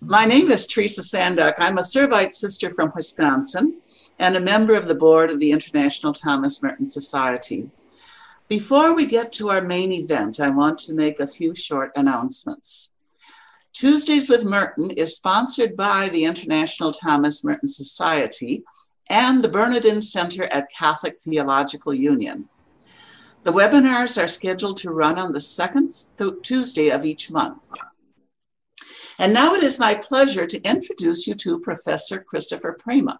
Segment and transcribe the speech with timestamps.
[0.00, 1.54] My name is Teresa Sanduck.
[1.58, 3.80] I'm a Servite sister from Wisconsin
[4.18, 7.70] and a member of the board of the International Thomas Merton Society.
[8.48, 12.94] Before we get to our main event, I want to make a few short announcements.
[13.72, 18.62] Tuesdays with Merton is sponsored by the International Thomas Merton Society
[19.08, 22.48] and the Bernardin Center at Catholic Theological Union.
[23.44, 25.90] The webinars are scheduled to run on the second
[26.42, 27.70] Tuesday of each month.
[29.18, 33.18] And now it is my pleasure to introduce you to Professor Christopher Pramuk.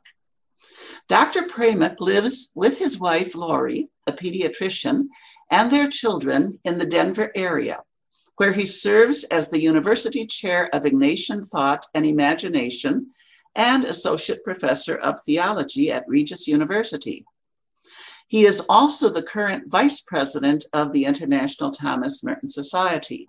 [1.08, 1.42] Dr.
[1.42, 5.08] Pramuk lives with his wife, Lori, a pediatrician,
[5.50, 7.80] and their children in the Denver area,
[8.36, 13.10] where he serves as the University Chair of Ignatian Thought and Imagination
[13.54, 17.24] and Associate Professor of Theology at Regis University.
[18.28, 23.26] He is also the current Vice President of the International Thomas Merton Society.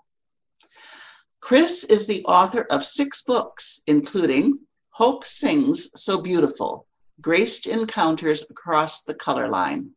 [1.43, 4.57] Chris is the author of six books, including
[4.91, 6.87] Hope Sings So Beautiful,
[7.19, 9.91] Graced Encounters Across the Color Line,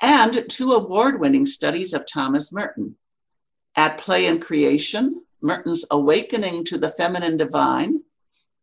[0.00, 2.96] and two award winning studies of Thomas Merton
[3.76, 8.00] At Play in Creation, Merton's Awakening to the Feminine Divine,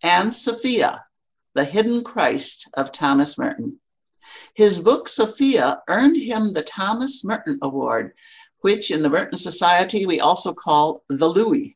[0.02, 1.06] and Sophia,
[1.54, 3.80] the Hidden Christ of Thomas Merton.
[4.56, 8.14] His book, Sophia, earned him the Thomas Merton Award,
[8.62, 11.76] which in the Merton Society we also call the Louis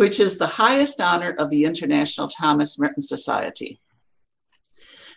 [0.00, 3.82] which is the highest honor of the International Thomas Merton Society.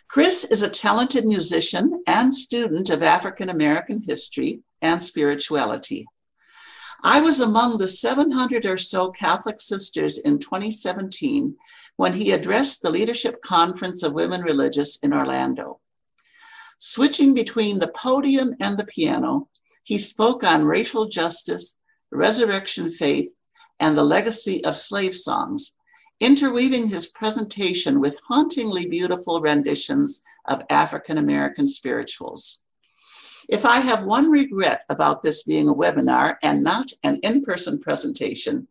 [0.08, 6.04] Chris is a talented musician and student of African American history and spirituality.
[7.02, 11.56] I was among the 700 or so Catholic sisters in 2017
[11.96, 15.80] when he addressed the Leadership Conference of Women Religious in Orlando.
[16.78, 19.48] Switching between the podium and the piano,
[19.82, 21.78] he spoke on racial justice,
[22.10, 23.30] resurrection faith,
[23.80, 25.78] and the legacy of slave songs,
[26.20, 32.64] interweaving his presentation with hauntingly beautiful renditions of African American spirituals.
[33.48, 37.78] If I have one regret about this being a webinar and not an in person
[37.78, 38.66] presentation,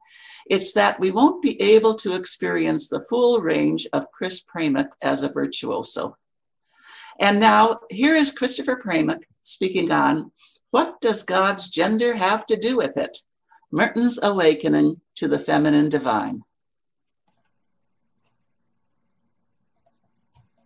[0.49, 5.23] it's that we won't be able to experience the full range of Chris Pramuk as
[5.23, 6.17] a virtuoso.
[7.19, 10.31] And now, here is Christopher Pramuk speaking on
[10.71, 13.17] What Does God's Gender Have to Do with It?
[13.75, 16.43] Merton's Awakening to the Feminine Divine.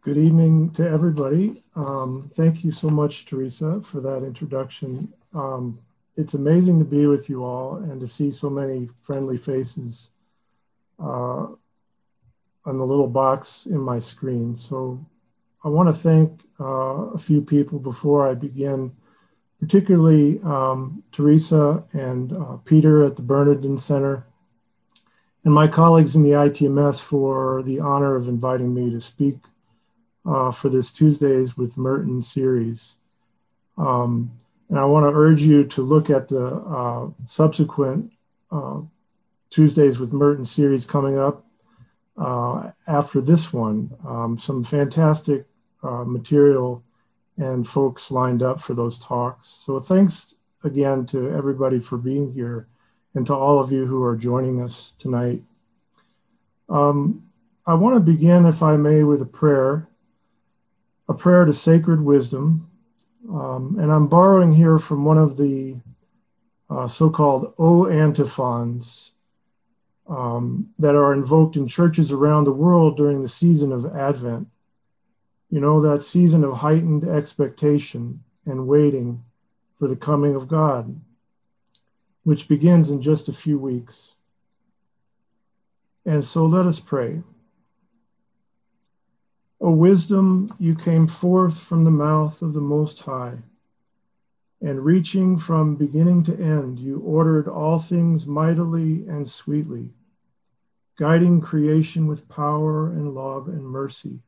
[0.01, 1.63] Good evening to everybody.
[1.78, 5.13] Um, thank you so much, Teresa, for that introduction.
[5.34, 5.79] Um,
[6.18, 10.09] it's amazing to be with you all and to see so many friendly faces
[11.00, 11.47] uh,
[12.66, 14.53] on the little box in my screen.
[14.53, 15.00] So
[15.63, 18.91] I want to thank uh, a few people before I begin
[19.59, 24.25] particularly um, Teresa and uh, Peter at the Bernardin Center,
[25.44, 29.38] and my colleagues in the ITMS for the honor of inviting me to speak
[30.25, 32.97] uh, for this Tuesdays with Merton series.
[33.78, 34.31] Um,
[34.69, 38.12] and I want to urge you to look at the uh, subsequent
[38.51, 38.81] uh,
[39.50, 41.45] Tuesdays with Merton series coming up
[42.18, 43.89] uh, after this one.
[44.06, 45.45] Um, some fantastic
[45.84, 46.84] uh, material
[47.37, 49.47] and folks lined up for those talks.
[49.47, 52.67] So thanks again to everybody for being here
[53.15, 55.41] and to all of you who are joining us tonight.
[56.69, 57.23] Um,
[57.65, 59.87] I want to begin, if I may, with a prayer,
[61.09, 62.69] a prayer to sacred wisdom.
[63.29, 65.77] Um, and I'm borrowing here from one of the
[66.69, 69.11] uh, so called O antiphons
[70.07, 74.47] um, that are invoked in churches around the world during the season of Advent
[75.49, 79.23] you know, that season of heightened expectation and waiting
[79.73, 80.99] for the coming of God,
[82.23, 84.15] which begins in just a few weeks.
[86.05, 87.21] And so let us pray.
[89.59, 93.37] O wisdom, you came forth from the mouth of the Most High,
[94.61, 99.89] and reaching from beginning to end, you ordered all things mightily and sweetly,
[100.97, 104.19] guiding creation with power and love and mercy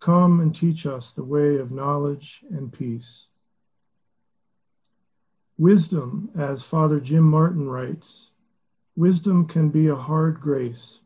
[0.00, 3.26] Come and teach us the way of knowledge and peace.
[5.56, 8.30] Wisdom, as Father Jim Martin writes,
[8.94, 11.00] wisdom can be a hard grace.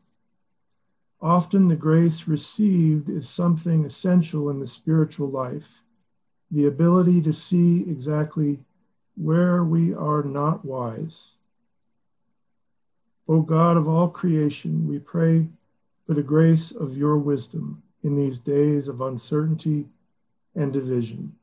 [1.21, 5.81] Often the grace received is something essential in the spiritual life
[6.51, 8.63] the ability to see exactly
[9.15, 11.31] where we are not wise.
[13.27, 15.47] O God of all creation, we pray
[16.05, 19.87] for the grace of your wisdom in these days of uncertainty
[20.55, 21.33] and division.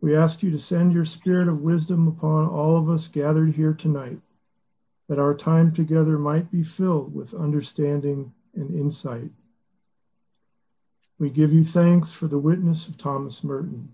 [0.00, 3.72] We ask you to send your spirit of wisdom upon all of us gathered here
[3.72, 4.18] tonight,
[5.08, 9.30] that our time together might be filled with understanding and insight.
[11.18, 13.90] We give you thanks for the witness of Thomas Merton,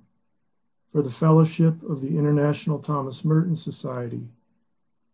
[0.93, 4.29] for the fellowship of the International Thomas Merton Society,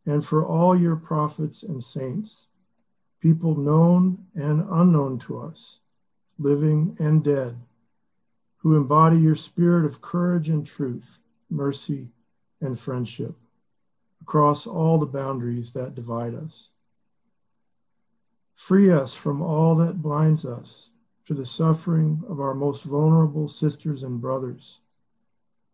[0.07, 2.47] and for all your prophets and saints,
[3.21, 5.81] people known and unknown to us,
[6.39, 7.59] living and dead,
[8.59, 11.21] who embody your spirit of courage and truth,
[11.51, 12.11] mercy
[12.61, 13.35] and friendship
[14.25, 16.71] across all the boundaries that divide us.
[18.55, 20.91] Free us from all that blinds us
[21.27, 24.81] to the suffering of our most vulnerable sisters and brothers,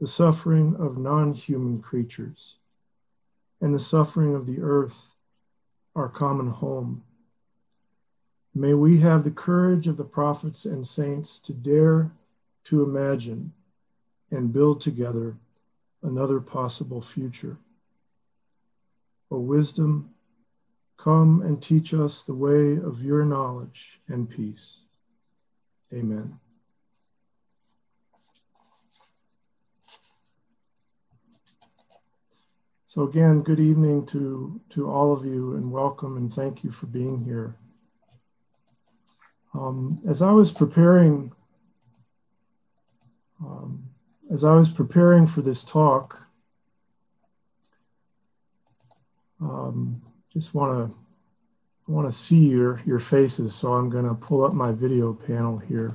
[0.00, 2.58] the suffering of non human creatures,
[3.60, 5.14] and the suffering of the earth,
[5.94, 7.04] our common home.
[8.54, 12.10] May we have the courage of the prophets and saints to dare
[12.64, 13.52] to imagine
[14.30, 15.36] and build together
[16.02, 17.58] another possible future.
[19.30, 20.10] O wisdom,
[20.96, 24.80] come and teach us the way of your knowledge and peace.
[25.92, 26.38] Amen.
[32.86, 36.86] So again, good evening to, to all of you and welcome and thank you for
[36.86, 37.54] being here.
[39.52, 41.32] Um, as I was preparing,
[43.40, 43.84] um,
[44.30, 46.22] as I was preparing for this talk,
[49.40, 50.00] um,
[50.32, 50.98] just want to
[51.88, 55.58] want to see your your faces, so I'm going to pull up my video panel
[55.58, 55.90] here.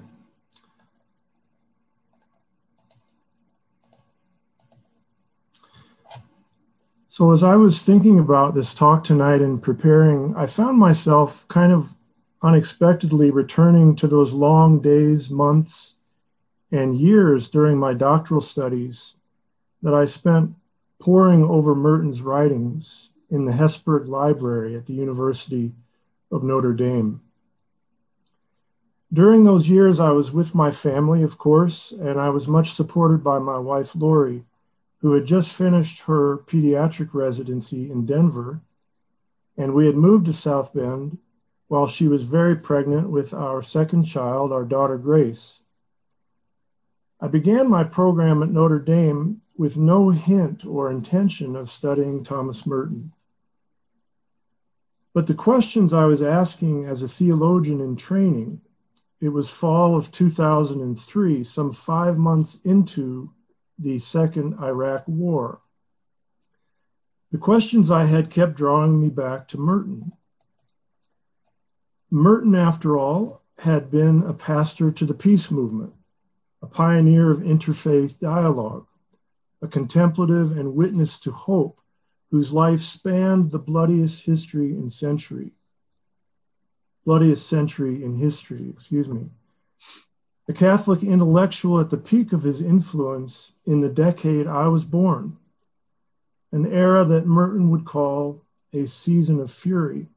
[7.07, 11.71] So as I was thinking about this talk tonight and preparing, I found myself kind
[11.71, 11.95] of
[12.45, 15.95] unexpectedly returning to those long days, months,
[16.71, 19.15] and years during my doctoral studies
[19.81, 20.53] that I spent
[20.99, 25.73] poring over Merton's writings in the Hesburgh Library at the University
[26.31, 27.19] of Notre Dame.
[29.11, 33.23] During those years, I was with my family, of course, and I was much supported
[33.23, 34.45] by my wife, Lori,
[34.99, 38.61] who had just finished her pediatric residency in Denver.
[39.57, 41.17] And we had moved to South Bend
[41.67, 45.59] while she was very pregnant with our second child, our daughter Grace.
[47.19, 52.65] I began my program at Notre Dame with no hint or intention of studying Thomas
[52.67, 53.13] Merton.
[55.13, 58.59] But the questions I was asking as a theologian in training,
[59.21, 63.31] it was fall of 2003, some five months into
[63.79, 65.61] the second Iraq war.
[67.31, 70.11] The questions I had kept drawing me back to Merton.
[72.11, 75.93] Merton, after all, had been a pastor to the peace movement,
[76.61, 78.85] a pioneer of interfaith dialogue,
[79.61, 81.81] a contemplative and witness to hope
[82.31, 85.51] whose life spanned the bloodiest history in century,
[87.05, 89.29] bloodiest century in history, excuse me.
[90.47, 95.37] A Catholic intellectual at the peak of his influence in the decade I was born,
[96.51, 98.43] an era that Merton would call
[98.73, 100.07] a season of fury.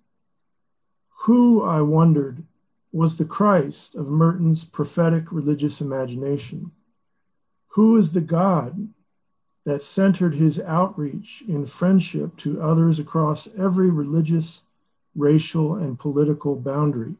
[1.23, 2.45] Who, I wondered,
[2.93, 6.73] was the Christ of Merton's prophetic religious imagination?
[7.69, 8.89] Who is the God
[9.69, 14.63] that centered his outreach in friendship to others across every religious,
[15.15, 17.15] racial, and political boundary.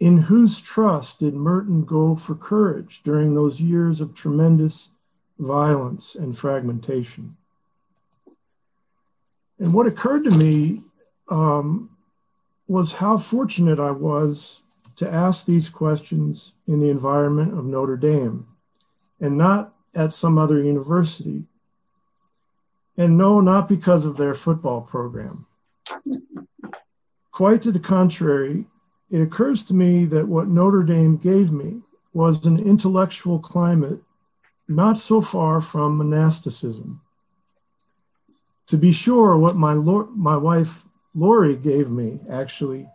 [0.00, 4.90] In whose trust did Merton go for courage during those years of tremendous
[5.38, 7.36] violence and fragmentation?
[9.58, 10.80] And what occurred to me
[11.28, 11.90] um,
[12.68, 14.62] was how fortunate I was
[14.96, 18.46] to ask these questions in the environment of Notre Dame
[19.20, 21.44] and not at some other university.
[22.96, 25.46] And no, not because of their football program.
[27.30, 28.66] Quite to the contrary,
[29.10, 31.80] it occurs to me that what Notre Dame gave me
[32.12, 34.00] was an intellectual climate
[34.66, 37.00] not so far from monasticism.
[38.66, 40.84] To be sure, what my, my wife
[41.14, 42.88] Lori gave me actually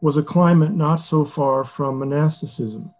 [0.00, 2.94] was a climate not so far from monasticism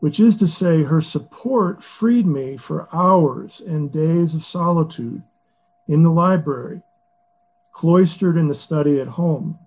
[0.00, 5.22] which is to say, her support freed me for hours and days of solitude
[5.86, 6.80] in the library,
[7.72, 9.58] cloistered in the study at home,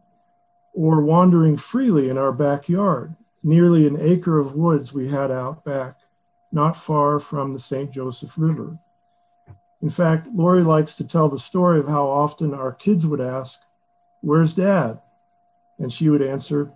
[0.74, 6.00] or wandering freely in our backyard, nearly an acre of woods we had out back,
[6.52, 7.92] not far from the St.
[7.92, 8.80] Joseph River.
[9.84, 13.60] In fact, Lori likes to tell the story of how often our kids would ask,
[14.22, 15.02] Where's dad?
[15.78, 16.72] And she would answer,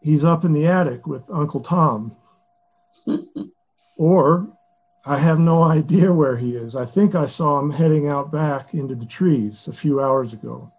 [0.00, 2.16] He's up in the attic with Uncle Tom
[3.96, 4.48] or
[5.04, 6.74] I have no idea where he is.
[6.74, 10.72] I think I saw him heading out back into the trees a few hours ago.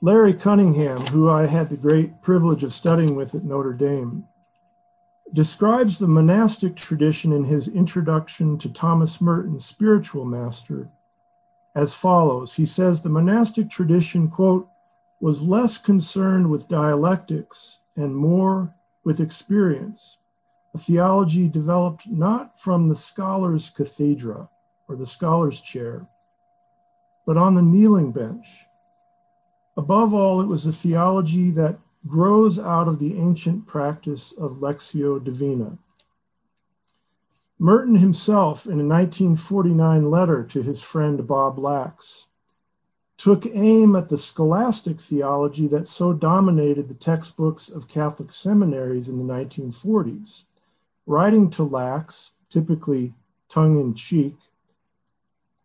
[0.00, 4.28] Larry Cunningham, who I had the great privilege of studying with at Notre Dame,
[5.32, 10.88] describes the monastic tradition in his introduction to Thomas Merton's spiritual master
[11.74, 12.54] as follows.
[12.54, 14.68] He says the monastic tradition, quote,
[15.20, 20.18] was less concerned with dialectics and more with experience,
[20.74, 24.48] a theology developed not from the scholar's cathedra
[24.88, 26.06] or the scholar's chair,
[27.26, 28.66] but on the kneeling bench.
[29.76, 35.22] Above all, it was a theology that grows out of the ancient practice of Lectio
[35.22, 35.78] Divina.
[37.58, 42.26] Merton himself, in a 1949 letter to his friend Bob Lax,
[43.16, 49.16] took aim at the scholastic theology that so dominated the textbooks of Catholic seminaries in
[49.16, 50.44] the 1940s.
[51.06, 53.14] Writing to Lax, typically
[53.48, 54.34] tongue in cheek,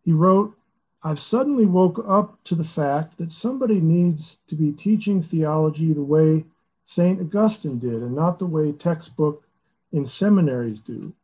[0.02, 0.56] he wrote,
[1.02, 6.02] I've suddenly woke up to the fact that somebody needs to be teaching theology the
[6.02, 6.44] way
[6.84, 7.20] St.
[7.20, 9.44] Augustine did and not the way textbook
[9.92, 11.14] in seminaries do.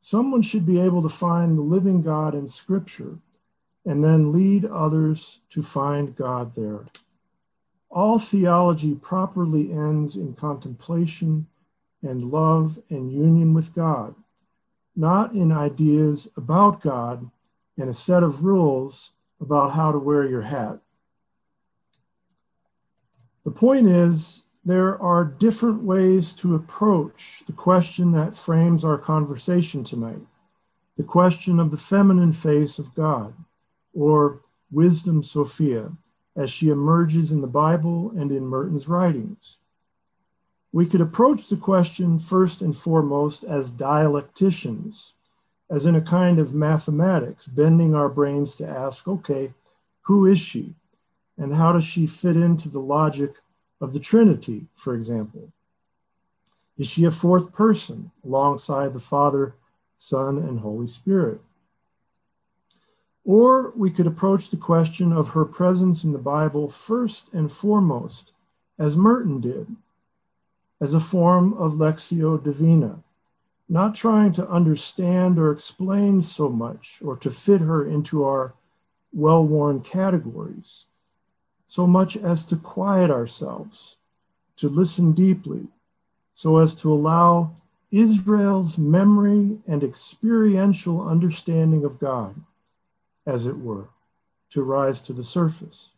[0.00, 3.18] Someone should be able to find the living God in Scripture
[3.84, 6.86] and then lead others to find God there.
[7.90, 11.46] All theology properly ends in contemplation
[12.02, 14.14] and love and union with God,
[14.96, 17.30] not in ideas about God
[17.78, 20.78] and a set of rules about how to wear your hat.
[23.44, 29.84] The point is, there are different ways to approach the question that frames our conversation
[29.84, 30.20] tonight
[30.96, 33.34] the question of the feminine face of God
[33.92, 34.40] or
[34.70, 35.92] Wisdom Sophia,
[36.36, 39.58] as she emerges in the Bible and in Merton's writings.
[40.72, 45.14] We could approach the question first and foremost as dialecticians,
[45.70, 49.52] as in a kind of mathematics, bending our brains to ask, okay,
[50.02, 50.74] who is she?
[51.38, 53.34] And how does she fit into the logic
[53.80, 55.52] of the Trinity, for example?
[56.76, 59.54] Is she a fourth person alongside the Father,
[59.98, 61.40] Son, and Holy Spirit?
[63.24, 68.32] Or we could approach the question of her presence in the Bible first and foremost,
[68.78, 69.74] as Merton did,
[70.80, 73.03] as a form of Lectio Divina,
[73.68, 78.54] not trying to understand or explain so much or to fit her into our
[79.12, 80.86] well worn categories,
[81.66, 83.96] so much as to quiet ourselves,
[84.56, 85.66] to listen deeply,
[86.34, 87.56] so as to allow
[87.90, 92.34] Israel's memory and experiential understanding of God
[93.26, 93.88] as it were,
[94.50, 95.90] to rise to the surface.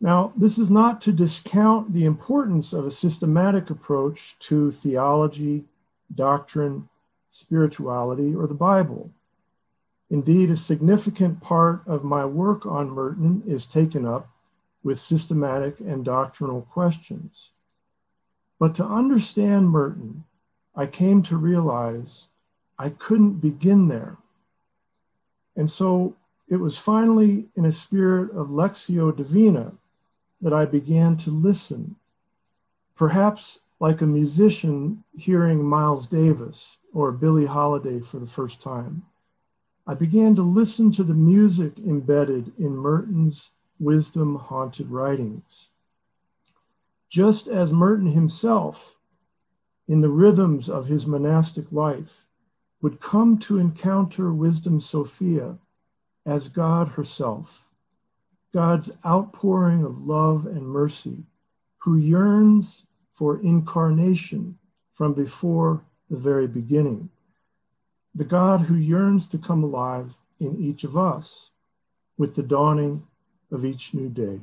[0.00, 5.64] Now, this is not to discount the importance of a systematic approach to theology,
[6.14, 6.88] doctrine,
[7.28, 9.10] spirituality, or the Bible.
[10.08, 14.30] Indeed, a significant part of my work on Merton is taken up
[14.84, 17.50] with systematic and doctrinal questions.
[18.58, 20.24] But to understand Merton,
[20.74, 22.28] I came to realize
[22.78, 24.16] I couldn't begin there.
[25.56, 26.14] And so
[26.48, 29.72] it was finally in a spirit of Lectio Divina
[30.40, 31.96] that I began to listen,
[32.94, 39.04] perhaps like a musician hearing Miles Davis or Billie Holiday for the first time.
[39.86, 45.70] I began to listen to the music embedded in Merton's wisdom haunted writings.
[47.08, 48.98] Just as Merton himself,
[49.86, 52.26] in the rhythms of his monastic life,
[52.82, 55.56] would come to encounter Wisdom Sophia
[56.26, 57.67] as God herself,
[58.52, 61.24] God's outpouring of love and mercy,
[61.78, 64.58] who yearns for incarnation
[64.92, 67.10] from before the very beginning,
[68.14, 71.50] the God who yearns to come alive in each of us
[72.16, 73.06] with the dawning
[73.50, 74.40] of each new day.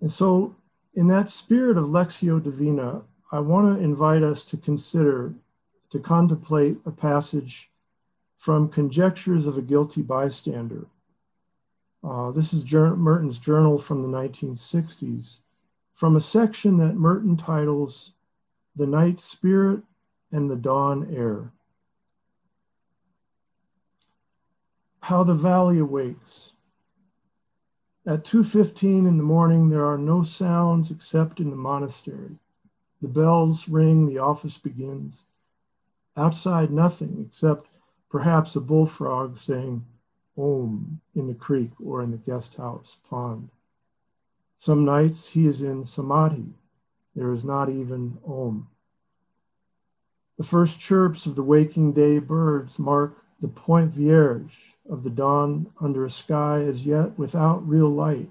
[0.00, 0.54] And so,
[0.94, 3.02] in that spirit of Lectio Divina,
[3.32, 5.34] I want to invite us to consider
[5.90, 7.70] to contemplate a passage
[8.36, 10.86] from Conjectures of a Guilty Bystander.
[12.04, 15.38] Uh, this is Merton's journal from the 1960s,
[15.94, 18.12] from a section that Merton titles
[18.76, 19.82] The Night Spirit
[20.30, 21.50] and the Dawn Air.
[25.00, 26.52] How the Valley Awakes.
[28.04, 32.38] At 2:15 in the morning there are no sounds except in the monastery.
[33.00, 35.24] The bells ring, the office begins.
[36.18, 37.70] Outside, nothing except
[38.10, 39.86] perhaps a bullfrog saying
[40.36, 43.50] Om in the creek or in the guest house pond.
[44.56, 46.54] Some nights he is in samadhi,
[47.14, 48.68] There is not even Om.
[50.36, 55.70] The first chirps of the waking day birds mark the point vierge of the dawn
[55.80, 58.30] under a sky as yet without real light,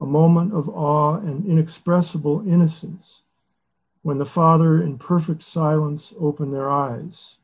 [0.00, 3.22] a moment of awe and inexpressible innocence.
[4.02, 7.38] When the Father in perfect silence open their eyes,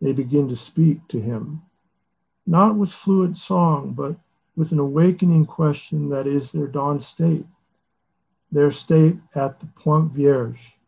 [0.00, 1.62] they begin to speak to him,
[2.46, 4.16] not with fluid song, but
[4.56, 7.46] with an awakening question that is their dawn state,
[8.50, 10.78] their state at the Point Vierge.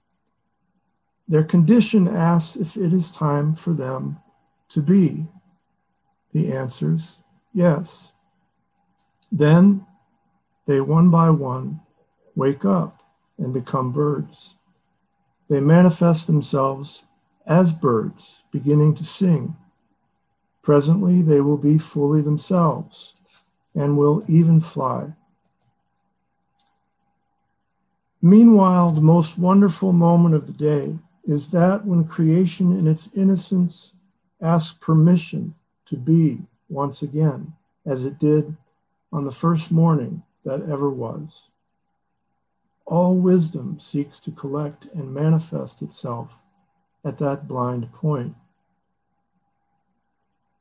[1.29, 4.19] Their condition asks if it is time for them
[4.71, 5.27] to be.
[6.33, 7.19] The answers
[7.53, 8.13] yes.
[9.33, 9.87] Then
[10.67, 11.81] they one by one
[12.37, 13.03] wake up
[13.39, 14.57] and become birds.
[15.49, 17.05] They manifest themselves
[17.47, 19.57] as birds, beginning to sing.
[20.69, 23.15] Presently, they will be fully themselves
[23.75, 25.15] and will even fly.
[28.21, 33.95] Meanwhile, the most wonderful moment of the day is that when creation in its innocence
[34.43, 35.55] asks permission
[35.87, 37.55] to be once again,
[37.87, 38.55] as it did
[39.11, 41.45] on the first morning that ever was.
[42.85, 46.43] All wisdom seeks to collect and manifest itself
[47.07, 48.35] at that blind point.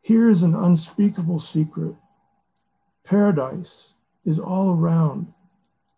[0.07, 1.93] Here is an unspeakable secret
[3.03, 3.91] paradise
[4.23, 5.33] is all around,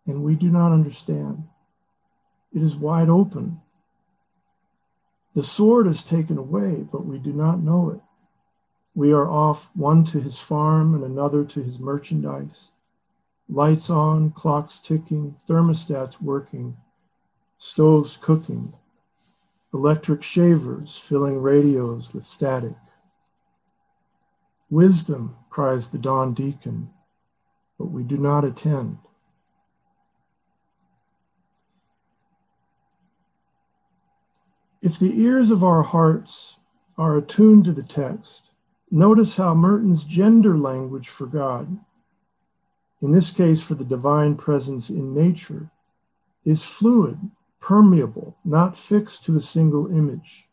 [0.04, 1.44] and we do not understand.
[2.52, 3.60] It is wide open.
[5.36, 8.00] The sword is taken away, but we do not know it.
[8.96, 12.72] We are off, one to his farm and another to his merchandise.
[13.48, 16.76] Lights on, clocks ticking, thermostats working,
[17.58, 18.74] stoves cooking,
[19.72, 22.74] electric shavers filling radios with static.
[24.70, 26.90] Wisdom, cries the dawn deacon,
[27.78, 28.98] but we do not attend.
[34.80, 36.58] If the ears of our hearts
[36.96, 38.50] are attuned to the text,
[38.90, 41.78] notice how Merton's gender language for God,
[43.02, 45.70] in this case for the divine presence in nature,
[46.44, 47.18] is fluid
[47.60, 50.48] permeable, not fixed to a single image.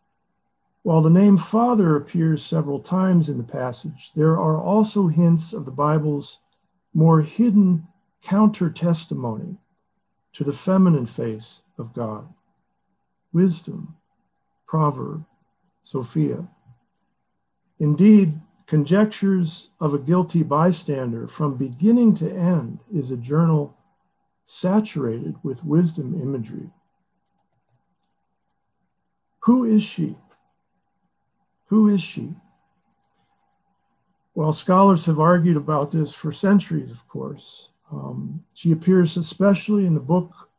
[0.87, 5.65] While the name Father appears several times in the passage, there are also hints of
[5.65, 6.39] the Bible's
[6.93, 7.85] more hidden
[8.21, 9.57] counter testimony
[10.31, 12.33] to the feminine face of God
[13.33, 13.97] wisdom,
[14.65, 15.25] proverb,
[15.83, 16.47] Sophia.
[17.79, 23.75] Indeed, Conjectures of a Guilty Bystander from beginning to end is a journal
[24.45, 26.69] saturated with wisdom imagery.
[29.39, 30.15] Who is she?
[31.67, 32.35] Who is she?
[34.35, 37.69] Well, scholars have argued about this for centuries, of course.
[37.91, 40.49] Um, she appears especially in the book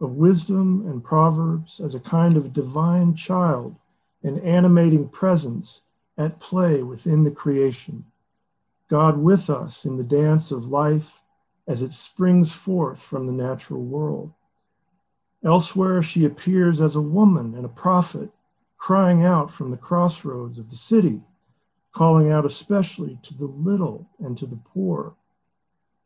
[0.00, 3.76] of wisdom and proverbs as a kind of divine child,
[4.22, 5.82] an animating presence
[6.18, 8.04] at play within the creation.
[8.88, 11.22] God with us in the dance of life
[11.68, 14.32] as it springs forth from the natural world.
[15.44, 18.30] Elsewhere, she appears as a woman and a prophet
[18.80, 21.20] crying out from the crossroads of the city,
[21.92, 25.14] calling out especially to the little and to the poor,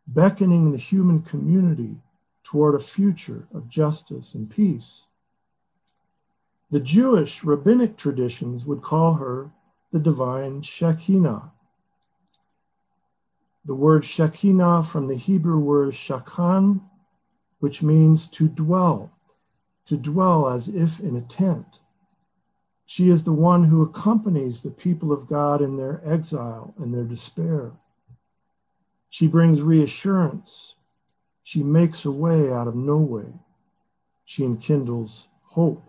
[0.08, 1.96] beckoning the human community
[2.42, 5.04] toward a future of justice and peace.
[6.72, 9.52] The Jewish rabbinic traditions would call her
[9.92, 11.52] the divine Shekinah.
[13.64, 16.80] The word Shekinah from the Hebrew word shakan,
[17.60, 19.12] which means to dwell,
[19.86, 21.78] to dwell as if in a tent.
[22.86, 27.04] She is the one who accompanies the people of God in their exile and their
[27.04, 27.72] despair.
[29.08, 30.76] She brings reassurance.
[31.42, 33.32] She makes a way out of no way.
[34.24, 35.88] She enkindles hope.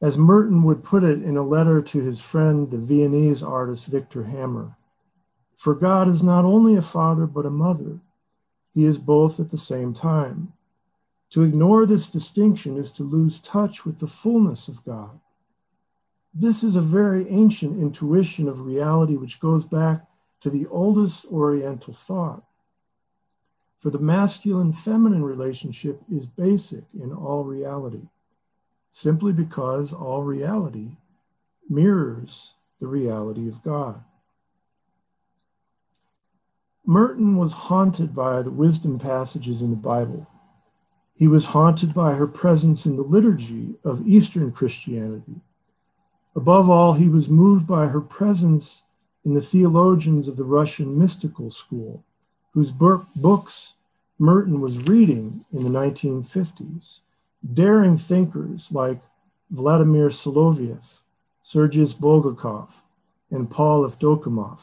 [0.00, 4.24] As Merton would put it in a letter to his friend, the Viennese artist Victor
[4.24, 4.76] Hammer,
[5.56, 7.98] for God is not only a father, but a mother.
[8.74, 10.52] He is both at the same time.
[11.36, 15.20] To ignore this distinction is to lose touch with the fullness of God.
[16.32, 20.06] This is a very ancient intuition of reality which goes back
[20.40, 22.42] to the oldest Oriental thought.
[23.76, 28.08] For the masculine feminine relationship is basic in all reality,
[28.90, 30.96] simply because all reality
[31.68, 34.02] mirrors the reality of God.
[36.86, 40.26] Merton was haunted by the wisdom passages in the Bible
[41.16, 45.40] he was haunted by her presence in the liturgy of Eastern Christianity.
[46.34, 48.82] Above all, he was moved by her presence
[49.24, 52.04] in the theologians of the Russian mystical school,
[52.52, 53.74] whose books
[54.18, 57.00] Merton was reading in the 1950s,
[57.54, 59.00] daring thinkers like
[59.50, 61.00] Vladimir Soloviev,
[61.40, 62.82] Sergius Bulgakov,
[63.30, 64.60] and Paul Evdokimov.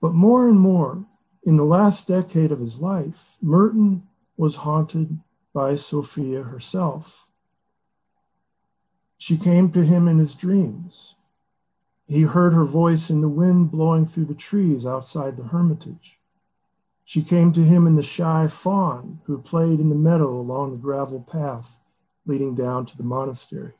[0.00, 1.04] But more and more,
[1.42, 5.18] in the last decade of his life, Merton was haunted
[5.52, 7.28] by Sophia herself.
[9.16, 11.14] She came to him in his dreams.
[12.06, 16.20] He heard her voice in the wind blowing through the trees outside the hermitage.
[17.04, 20.78] She came to him in the shy fawn who played in the meadow along the
[20.78, 21.78] gravel path
[22.26, 23.72] leading down to the monastery.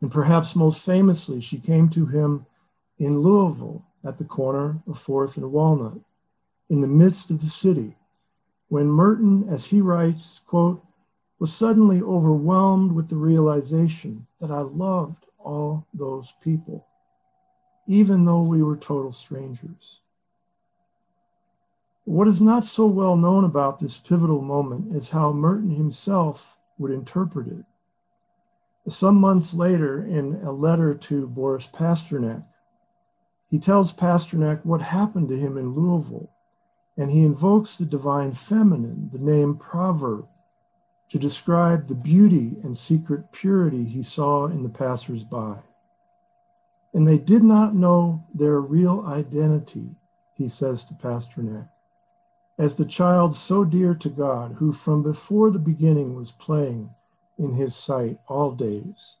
[0.00, 2.46] And perhaps most famously, she came to him
[2.98, 5.98] in Louisville at the corner of Fourth and Walnut,
[6.70, 7.97] in the midst of the city,
[8.68, 10.84] when Merton, as he writes, quote,
[11.38, 16.86] was suddenly overwhelmed with the realization that I loved all those people,
[17.86, 20.00] even though we were total strangers.
[22.04, 26.90] What is not so well known about this pivotal moment is how Merton himself would
[26.90, 27.64] interpret it.
[28.88, 32.44] Some months later, in a letter to Boris Pasternak,
[33.50, 36.30] he tells Pasternak what happened to him in Louisville,
[36.98, 40.26] and he invokes the divine feminine, the name proverb,
[41.08, 45.54] to describe the beauty and secret purity he saw in the passersby.
[46.92, 49.88] And they did not know their real identity,
[50.34, 51.68] he says to Pasternak
[52.58, 56.90] as the child so dear to God, who from before the beginning was playing
[57.38, 59.16] in his sight all days,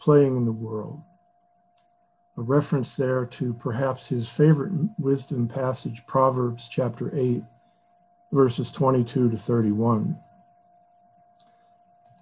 [0.00, 1.02] playing in the world.
[2.40, 7.44] A reference there to perhaps his favorite wisdom passage, Proverbs chapter 8,
[8.32, 10.18] verses 22 to 31.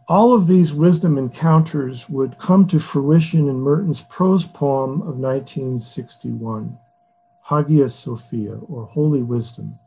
[0.09, 6.77] All of these wisdom encounters would come to fruition in Merton's prose poem of 1961,
[7.43, 9.79] Hagia Sophia, or Holy Wisdom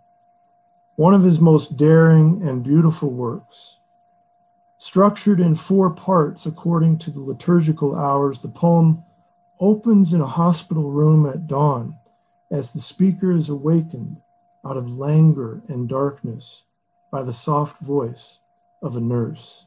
[0.96, 3.78] one of his most daring and beautiful works.
[4.78, 9.04] Structured in four parts according to the liturgical hours, the poem
[9.62, 11.96] opens in a hospital room at dawn
[12.52, 14.18] as the speaker is awakened
[14.66, 16.64] out of languor and darkness
[17.12, 18.40] by the soft voice
[18.82, 19.66] of a nurse.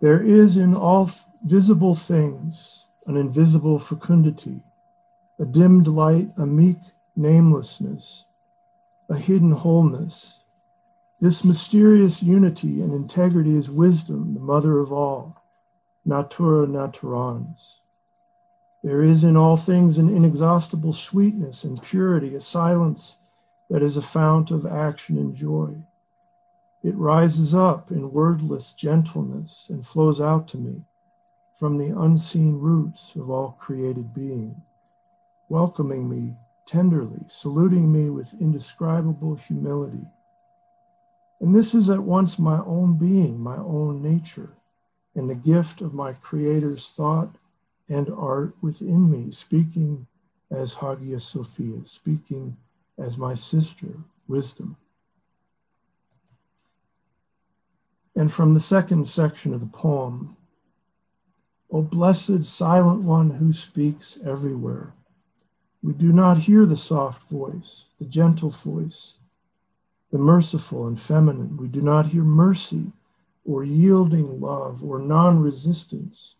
[0.00, 1.08] There is in all
[1.42, 4.62] visible things an invisible fecundity
[5.38, 6.78] a dimmed light, a meek
[7.14, 8.24] namelessness,
[9.10, 10.40] a hidden wholeness.
[11.20, 15.42] This mysterious unity and integrity is wisdom, the mother of all,
[16.04, 17.80] natura naturans.
[18.82, 23.16] There is in all things an inexhaustible sweetness and purity, a silence
[23.70, 25.74] that is a fount of action and joy.
[26.82, 30.84] It rises up in wordless gentleness and flows out to me
[31.54, 34.62] from the unseen roots of all created being
[35.48, 40.06] welcoming me tenderly, saluting me with indescribable humility.
[41.40, 44.56] And this is at once my own being, my own nature,
[45.14, 47.36] and the gift of my Creator's thought
[47.88, 50.06] and art within me, speaking
[50.50, 52.56] as Hagia Sophia, speaking
[52.98, 53.88] as my sister,
[54.26, 54.76] wisdom.
[58.14, 60.36] And from the second section of the poem,
[61.70, 64.94] O blessed silent one who speaks everywhere
[65.86, 69.15] we do not hear the soft voice, the gentle voice,
[70.10, 71.56] the merciful and feminine.
[71.56, 72.92] We do not hear mercy
[73.44, 76.36] or yielding love or non resistance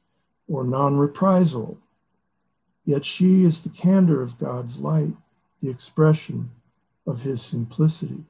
[0.49, 1.79] or non reprisal.
[2.85, 5.15] Yet she is the candor of God's light,
[5.61, 6.51] the expression
[7.07, 8.25] of his simplicity.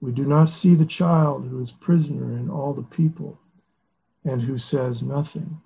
[0.00, 3.38] We do not see the child who is prisoner in all the people
[4.24, 5.60] and who says nothing.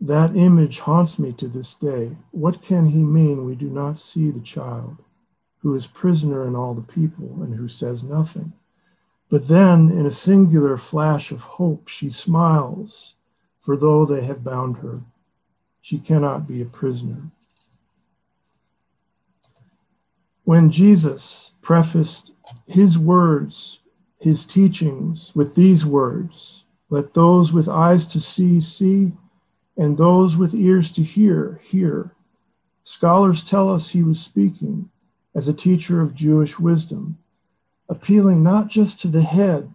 [0.00, 2.16] That image haunts me to this day.
[2.30, 5.03] What can he mean we do not see the child
[5.64, 8.52] who is prisoner in all the people and who says nothing?
[9.30, 13.16] But then, in a singular flash of hope, she smiles,
[13.60, 15.00] for though they have bound her,
[15.80, 17.30] she cannot be a prisoner.
[20.44, 22.32] When Jesus prefaced
[22.66, 23.80] his words,
[24.20, 29.14] his teachings with these words, let those with eyes to see see,
[29.78, 32.14] and those with ears to hear, hear.
[32.82, 34.90] Scholars tell us he was speaking
[35.34, 37.18] as a teacher of Jewish wisdom,
[37.88, 39.74] appealing not just to the head,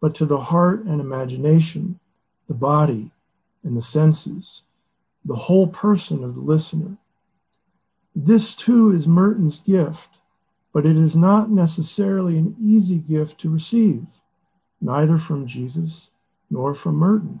[0.00, 1.98] but to the heart and imagination,
[2.48, 3.10] the body
[3.62, 4.62] and the senses,
[5.24, 6.96] the whole person of the listener.
[8.14, 10.18] This too is Merton's gift,
[10.72, 14.04] but it is not necessarily an easy gift to receive,
[14.80, 16.10] neither from Jesus
[16.50, 17.40] nor from Merton.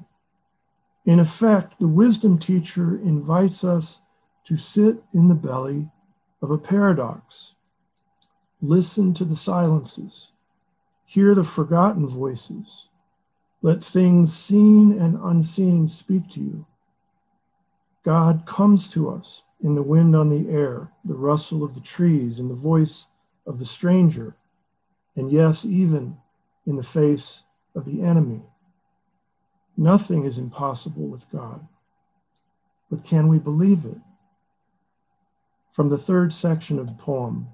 [1.04, 4.00] In effect, the wisdom teacher invites us
[4.44, 5.88] to sit in the belly
[6.42, 7.54] of a paradox.
[8.60, 10.32] Listen to the silences,
[11.04, 12.88] hear the forgotten voices.
[13.62, 16.66] Let things seen and unseen speak to you.
[18.02, 22.38] God comes to us in the wind on the air, the rustle of the trees,
[22.38, 23.06] and the voice
[23.46, 24.36] of the stranger,
[25.16, 26.16] and yes, even
[26.66, 27.42] in the face
[27.74, 28.42] of the enemy.
[29.76, 31.66] Nothing is impossible with God.
[32.90, 33.98] But can we believe it?
[35.72, 37.48] From the third section of the poem.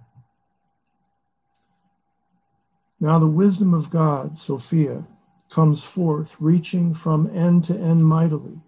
[3.03, 5.05] Now the wisdom of God, Sophia,
[5.51, 8.61] comes forth, reaching from end to end mightily.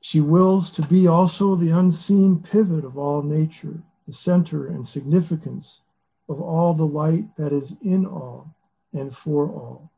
[0.00, 5.82] She wills to be also the unseen pivot of all nature, the center and significance
[6.30, 8.56] of all the light that is in all
[8.94, 9.92] and for all.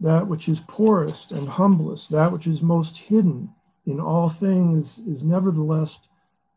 [0.00, 3.50] That which is poorest and humblest, that which is most hidden
[3.84, 6.00] in all things, is nevertheless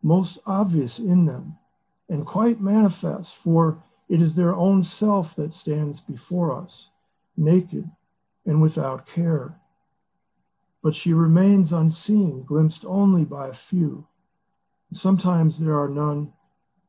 [0.02, 1.58] most obvious in them
[2.08, 6.90] and quite manifest, for it is their own self that stands before us,
[7.38, 7.90] naked
[8.46, 9.60] and without care.
[10.82, 14.08] But she remains unseen, glimpsed only by a few.
[14.92, 16.34] Sometimes there are none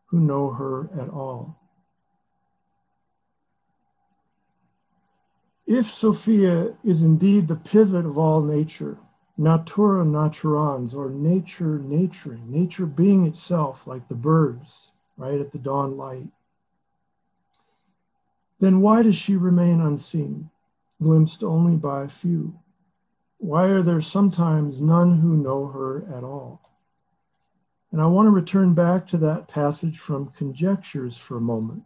[0.07, 1.59] who know her at all.
[5.66, 8.98] If Sophia is indeed the pivot of all nature,
[9.38, 15.96] natura naturans, or nature naturing, nature being itself like the birds, right at the dawn
[15.96, 16.29] light,
[18.64, 20.48] then why does she remain unseen,
[21.03, 22.59] glimpsed only by a few?
[23.37, 26.62] Why are there sometimes none who know her at all?
[27.92, 31.83] And I want to return back to that passage from Conjectures for a moment.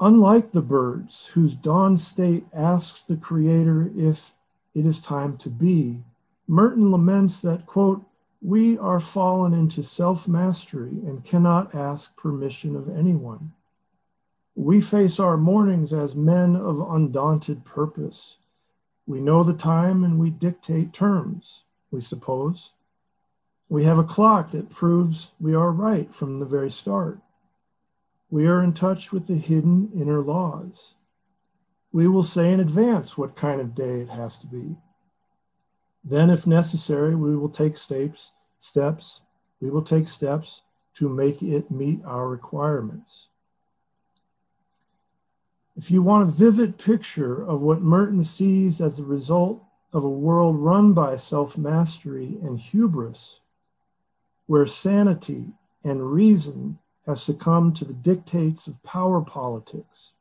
[0.00, 4.34] Unlike the birds, whose dawn state asks the Creator if
[4.74, 6.02] it is time to be,
[6.48, 8.04] Merton laments that, quote,
[8.42, 13.52] we are fallen into self mastery and cannot ask permission of anyone.
[14.58, 18.38] We face our mornings as men of undaunted purpose.
[19.06, 22.72] We know the time and we dictate terms, we suppose.
[23.68, 27.20] We have a clock that proves we are right from the very start.
[28.30, 30.94] We are in touch with the hidden inner laws.
[31.92, 34.76] We will say in advance what kind of day it has to be.
[36.02, 39.20] Then, if necessary, we will take steps, steps,
[39.60, 40.62] we will take steps
[40.94, 43.28] to make it meet our requirements.
[45.76, 49.62] If you want a vivid picture of what Merton sees as the result
[49.92, 53.40] of a world run by self mastery and hubris,
[54.46, 55.52] where sanity
[55.84, 60.14] and reason have succumbed to the dictates of power politics.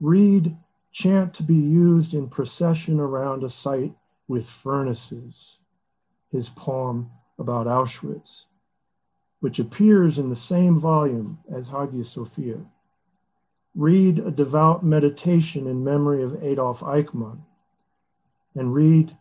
[0.00, 0.56] Read
[0.92, 3.94] Chant to be used in procession around a site
[4.28, 5.58] with furnaces,
[6.30, 8.44] his poem about Auschwitz,
[9.40, 12.60] which appears in the same volume as Hagia Sophia.
[13.74, 17.40] Read a devout meditation in memory of Adolf Eichmann,
[18.54, 19.16] and read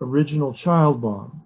[0.00, 1.42] Original Child Bomb.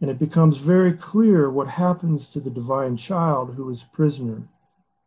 [0.00, 4.48] And it becomes very clear what happens to the divine child who is prisoner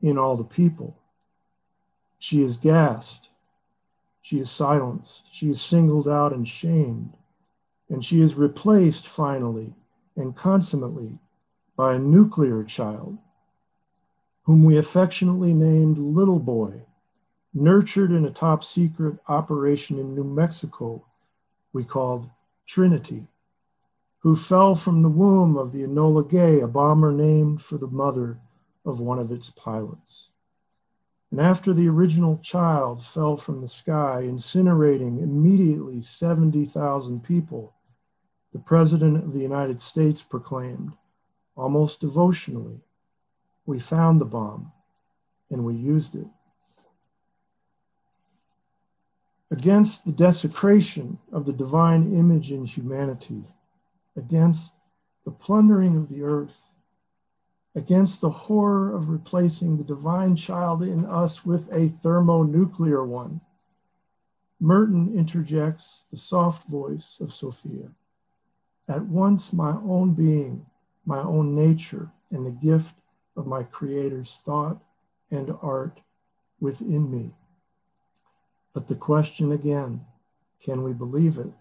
[0.01, 0.97] in all the people.
[2.17, 3.29] She is gassed,
[4.21, 7.17] she is silenced, she is singled out and shamed,
[7.89, 9.75] and she is replaced finally
[10.15, 11.19] and consummately
[11.75, 13.19] by a nuclear child
[14.45, 16.81] whom we affectionately named Little Boy,
[17.53, 21.05] nurtured in a top secret operation in New Mexico
[21.73, 22.29] we called
[22.65, 23.27] Trinity
[24.25, 28.39] who fell from the womb of the Enola Gay, a bomber named for the mother
[28.83, 30.29] of one of its pilots.
[31.29, 37.75] And after the original child fell from the sky, incinerating immediately 70,000 people,
[38.51, 40.93] the President of the United States proclaimed,
[41.55, 42.81] almost devotionally,
[43.65, 44.71] We found the bomb
[45.49, 46.27] and we used it.
[49.51, 53.43] Against the desecration of the divine image in humanity,
[54.15, 54.73] against
[55.23, 56.63] the plundering of the earth,
[57.75, 63.41] against the horror of replacing the divine child in us with a thermonuclear one.
[64.59, 67.89] Merton interjects the soft voice of Sophia.
[68.87, 70.65] At once my own being,
[71.05, 72.95] my own nature, and the gift
[73.35, 74.81] of my Creator's thought
[75.31, 75.99] and art
[76.59, 77.33] within me.
[78.73, 80.05] But the question again
[80.61, 81.51] can we believe it?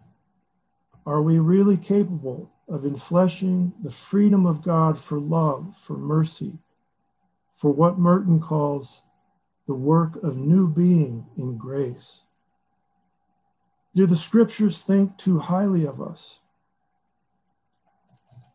[1.07, 6.59] Are we really capable of enfleshing the freedom of God for love, for mercy,
[7.53, 9.03] for what Merton calls
[9.67, 12.23] the work of new being in grace?
[13.95, 16.41] Do the scriptures think too highly of us?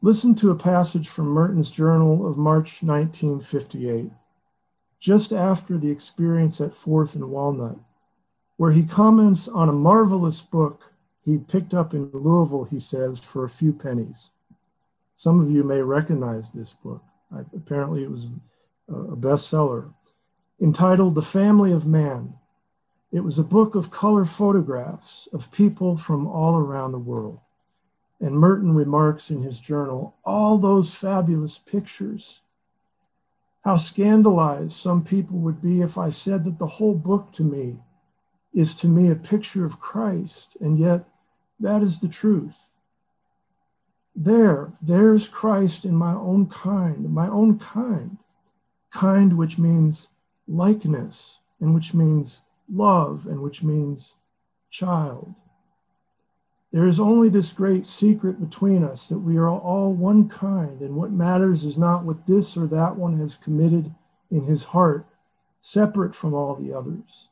[0.02, 4.10] Listen to a passage from Merton's journal of March 1958,
[4.98, 7.78] just after the experience at Fourth and Walnut,
[8.56, 10.94] where he comments on a marvelous book
[11.26, 14.30] he picked up in Louisville, he says, for a few pennies.
[15.16, 17.04] Some of you may recognize this book.
[17.30, 18.28] I, apparently, it was
[18.88, 19.94] a bestseller
[20.62, 22.36] entitled The Family of Man.
[23.12, 27.42] It was a book of color photographs of people from all around the world.
[28.22, 32.42] And Merton remarks in his journal all those fabulous pictures.
[33.64, 37.78] How scandalized some people would be if I said that the whole book to me
[38.54, 41.06] is to me a picture of Christ, and yet
[41.60, 42.72] that is the truth.
[44.16, 48.18] There, there's Christ in my own kind, my own kind,
[48.92, 50.10] kind which means
[50.48, 54.16] likeness, and which means love, and which means
[54.70, 55.36] child.
[56.72, 60.96] There is only this great secret between us that we are all one kind, and
[60.96, 63.94] what matters is not what this or that one has committed
[64.30, 65.08] in his heart,
[65.62, 67.28] separate from all the others,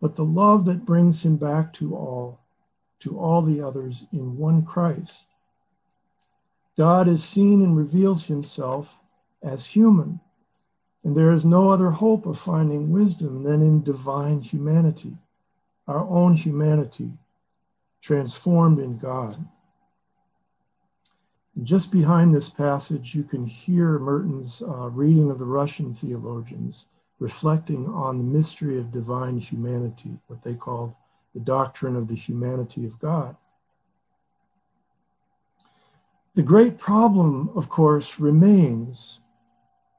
[0.00, 2.40] but the love that brings him back to all,
[3.00, 5.26] to all the others in one Christ.
[6.74, 8.98] God is seen and reveals himself
[9.42, 10.18] as human,
[11.04, 15.18] and there is no other hope of finding wisdom than in divine humanity,
[15.86, 17.12] our own humanity
[18.02, 19.36] transformed in God.
[21.62, 26.86] Just behind this passage, you can hear Merton's uh, reading of the Russian theologians
[27.18, 30.92] reflecting on the mystery of divine humanity, what they called
[31.34, 33.36] the doctrine of the humanity of God.
[36.34, 39.20] The great problem, of course, remains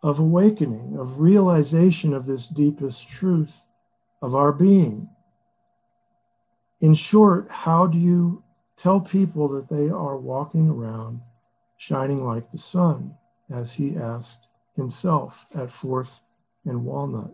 [0.02, 3.66] of awakening, of realization of this deepest truth
[4.22, 5.08] of our being
[6.84, 8.44] in short, how do you
[8.76, 11.22] tell people that they are walking around
[11.78, 13.16] shining like the sun,
[13.50, 16.20] as he asked himself at Fourth
[16.66, 17.34] and Walnut?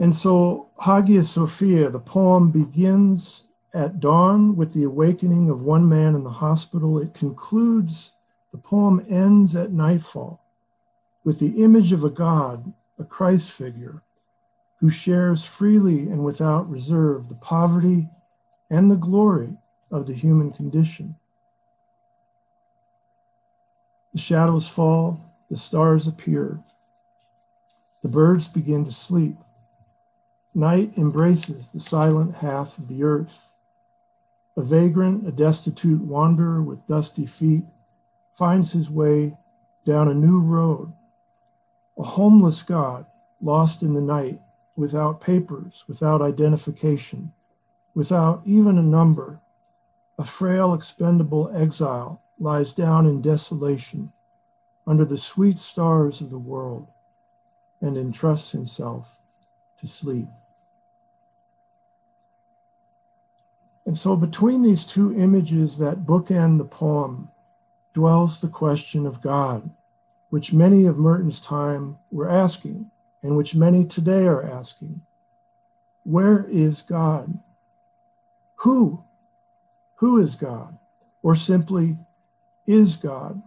[0.00, 6.16] And so, Hagia Sophia, the poem begins at dawn with the awakening of one man
[6.16, 6.98] in the hospital.
[6.98, 8.14] It concludes,
[8.50, 10.44] the poem ends at nightfall
[11.22, 14.02] with the image of a God, a Christ figure,
[14.80, 18.08] who shares freely and without reserve the poverty
[18.70, 19.50] and the glory
[19.90, 21.14] of the human condition.
[24.12, 26.60] The shadows fall, the stars appear,
[28.02, 29.36] the birds begin to sleep.
[30.54, 33.54] Night embraces the silent half of the earth.
[34.56, 37.64] A vagrant, a destitute wanderer with dusty feet
[38.34, 39.36] finds his way
[39.84, 40.92] down a new road.
[41.98, 43.04] A homeless God,
[43.42, 44.40] lost in the night,
[44.80, 47.32] without papers, without identification,
[47.94, 49.38] without even a number,
[50.18, 54.12] a frail, expendable exile lies down in desolation
[54.86, 56.88] under the sweet stars of the world
[57.80, 59.20] and entrusts himself
[59.78, 60.28] to sleep.
[63.86, 67.30] And so, between these two images that bookend the poem,
[67.92, 69.68] dwells the question of God,
[70.28, 72.90] which many of Merton's time were asking
[73.22, 75.00] and which many today are asking
[76.04, 77.38] Where is God?
[78.56, 79.04] Who?
[79.96, 80.78] Who is God?
[81.22, 81.98] Or simply,
[82.66, 83.42] is God?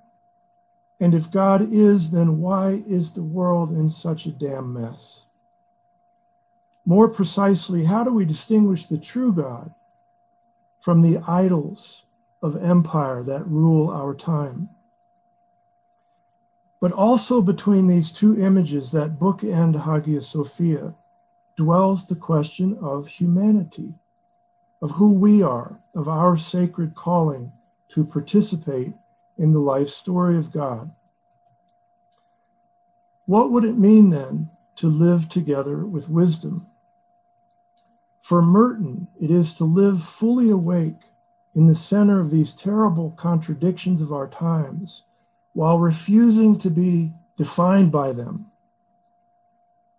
[1.00, 5.24] And if God is, then why is the world in such a damn mess?
[6.86, 9.74] More precisely, how do we distinguish the true God
[10.80, 12.04] from the idols
[12.42, 14.70] of empire that rule our time?
[16.84, 20.94] But also between these two images that book bookend Hagia Sophia
[21.56, 23.94] dwells the question of humanity,
[24.82, 27.54] of who we are, of our sacred calling
[27.88, 28.96] to participate
[29.38, 30.92] in the life story of God.
[33.28, 36.68] What would it mean then to live together with wisdom?
[38.20, 41.00] For Merton, it is to live fully awake
[41.56, 45.04] in the center of these terrible contradictions of our times
[45.54, 48.48] while refusing to be defined by them,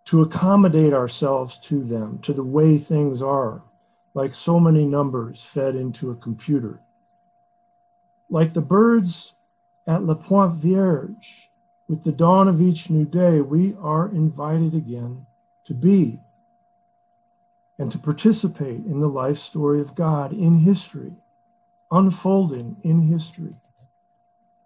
[0.05, 3.63] to accommodate ourselves to them, to the way things are,
[4.13, 6.81] like so many numbers fed into a computer.
[8.29, 9.35] Like the birds
[9.87, 11.51] at La Pointe Vierge,
[11.89, 15.27] with the dawn of each new day, we are invited again
[15.65, 16.19] to be
[17.79, 21.13] and to participate in the life story of God in history,
[21.91, 23.53] unfolding in history.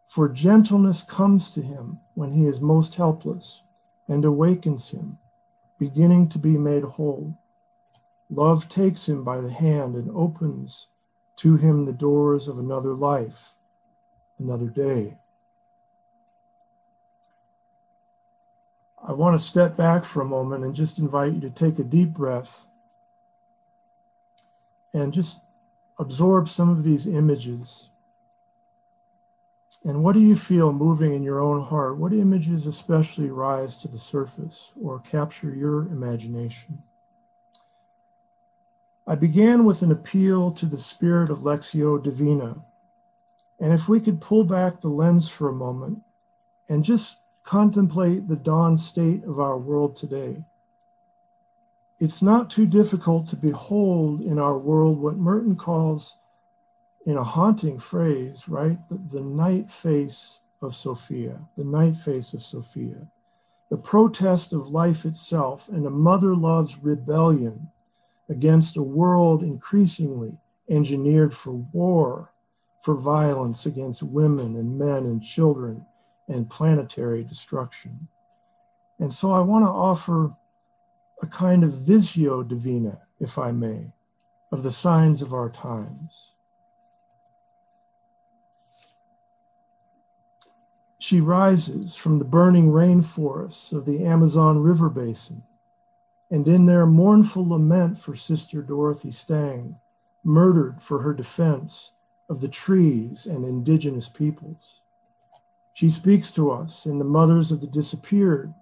[0.09, 3.63] For gentleness comes to him when he is most helpless
[4.09, 5.19] and awakens him,
[5.79, 7.39] beginning to be made whole.
[8.31, 10.89] Love takes him by the hand and opens
[11.37, 13.55] To him, the doors of another life,
[14.41, 15.19] another day.
[19.01, 21.85] I want to step back for a moment and just invite you to take a
[21.85, 22.67] deep breath
[24.93, 25.39] and just
[25.99, 27.91] absorb some of these images.
[29.85, 31.99] And what do you feel moving in your own heart?
[31.99, 36.83] What images especially rise to the surface or capture your imagination?
[39.07, 42.57] I began with an appeal to the spirit of Lectio Divina.
[43.61, 46.03] And if we could pull back the lens for a moment
[46.69, 50.45] and just contemplate the dawn state of our world today,
[52.01, 56.17] it's not too difficult to behold in our world what Merton calls,
[57.09, 62.43] in a haunting phrase, right, the, the night face of Sophia, the night face of
[62.43, 63.09] Sophia,
[63.71, 67.67] the protest of life itself and a mother love's rebellion
[68.29, 70.37] against a world increasingly
[70.69, 72.31] engineered for war,
[72.83, 75.83] for violence against women and men and children,
[76.29, 78.07] and planetary destruction.
[78.99, 80.35] And so I want to offer
[81.23, 83.95] a kind of visio divina, if I may,
[84.53, 86.28] of the signs of our times.
[91.09, 95.43] She rises from the burning rainforests of the Amazon River basin
[96.31, 99.77] and in their mournful lament for Sister Dorothy Stang,
[100.23, 101.93] murdered for her defense
[102.29, 104.83] of the trees and indigenous peoples.
[105.73, 108.53] She speaks to us in the mothers of the disappeared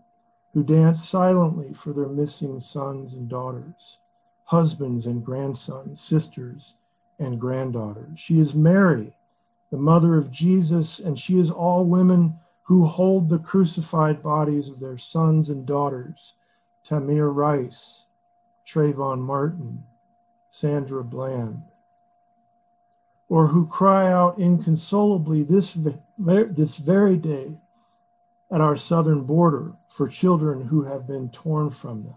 [0.54, 3.98] who dance silently for their missing sons and daughters,
[4.44, 6.76] husbands and grandsons, sisters
[7.18, 8.20] and granddaughters.
[8.20, 9.16] She is Mary,
[9.70, 14.80] the mother of Jesus, and she is all women who hold the crucified bodies of
[14.80, 16.34] their sons and daughters
[16.84, 18.06] Tamir Rice,
[18.64, 19.84] Trayvon Martin,
[20.50, 21.62] Sandra Bland,
[23.28, 25.76] or who cry out inconsolably this,
[26.16, 27.56] this very day
[28.52, 32.14] at our southern border for children who have been torn from them.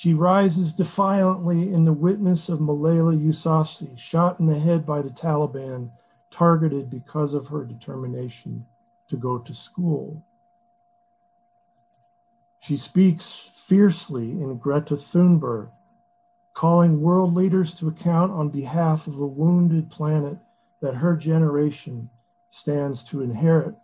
[0.00, 5.10] She rises defiantly in the witness of Malala Yousafzai, shot in the head by the
[5.10, 5.90] Taliban,
[6.30, 8.64] targeted because of her determination
[9.10, 10.24] to go to school.
[12.60, 15.68] She speaks fiercely in Greta Thunberg,
[16.54, 20.38] calling world leaders to account on behalf of a wounded planet
[20.80, 22.08] that her generation
[22.48, 23.74] stands to inherit.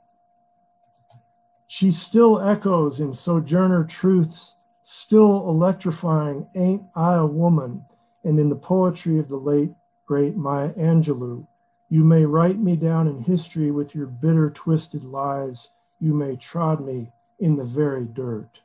[1.67, 4.57] She still echoes in Sojourner Truth's
[4.89, 7.85] still electrifying Ain't I a Woman,
[8.25, 9.73] and in the poetry of the late,
[10.07, 11.47] great Maya Angelou,
[11.89, 15.71] you may write me down in history with your bitter, twisted lies.
[16.01, 18.61] You may trod me in the very dirt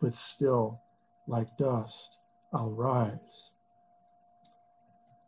[0.00, 0.80] but still,
[1.26, 2.18] like dust,
[2.52, 3.50] I'll rise.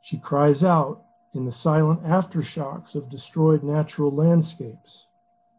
[0.03, 1.03] She cries out
[1.35, 5.07] in the silent aftershocks of destroyed natural landscapes.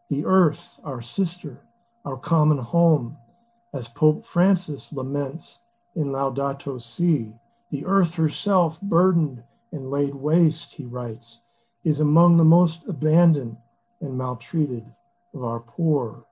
[0.09, 1.61] The earth, our sister,
[2.05, 3.17] our common home,
[3.73, 5.59] as Pope Francis laments
[5.95, 7.33] in Laudato Si,
[7.71, 11.41] the earth herself, burdened and laid waste, he writes,
[11.83, 13.57] is among the most abandoned
[14.01, 14.85] and maltreated
[15.33, 16.25] of our poor.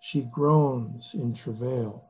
[0.00, 2.04] She groans in travail.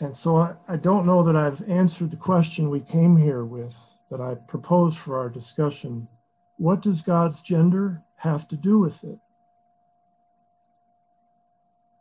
[0.00, 3.76] And so I, I don't know that I've answered the question we came here with
[4.10, 6.08] that I proposed for our discussion.
[6.56, 9.18] What does God's gender have to do with it?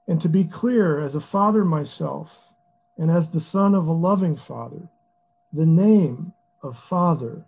[0.10, 2.56] And to be clear, as a father myself,
[2.98, 4.90] and as the son of a loving father,
[5.54, 6.34] the name
[6.64, 7.46] of father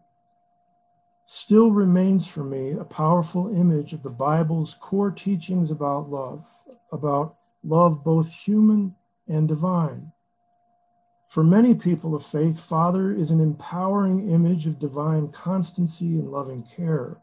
[1.25, 6.47] still remains for me a powerful image of the Bible's core teachings about love,
[6.91, 8.93] about love both human
[9.27, 10.11] and divine.
[11.29, 16.61] For many people of faith, Father is an empowering image of divine constancy and loving
[16.61, 17.17] care.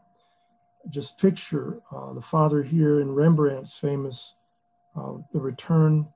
[0.89, 4.33] Just picture uh, the Father here in Rembrandt's famous
[4.95, 6.07] uh, The Return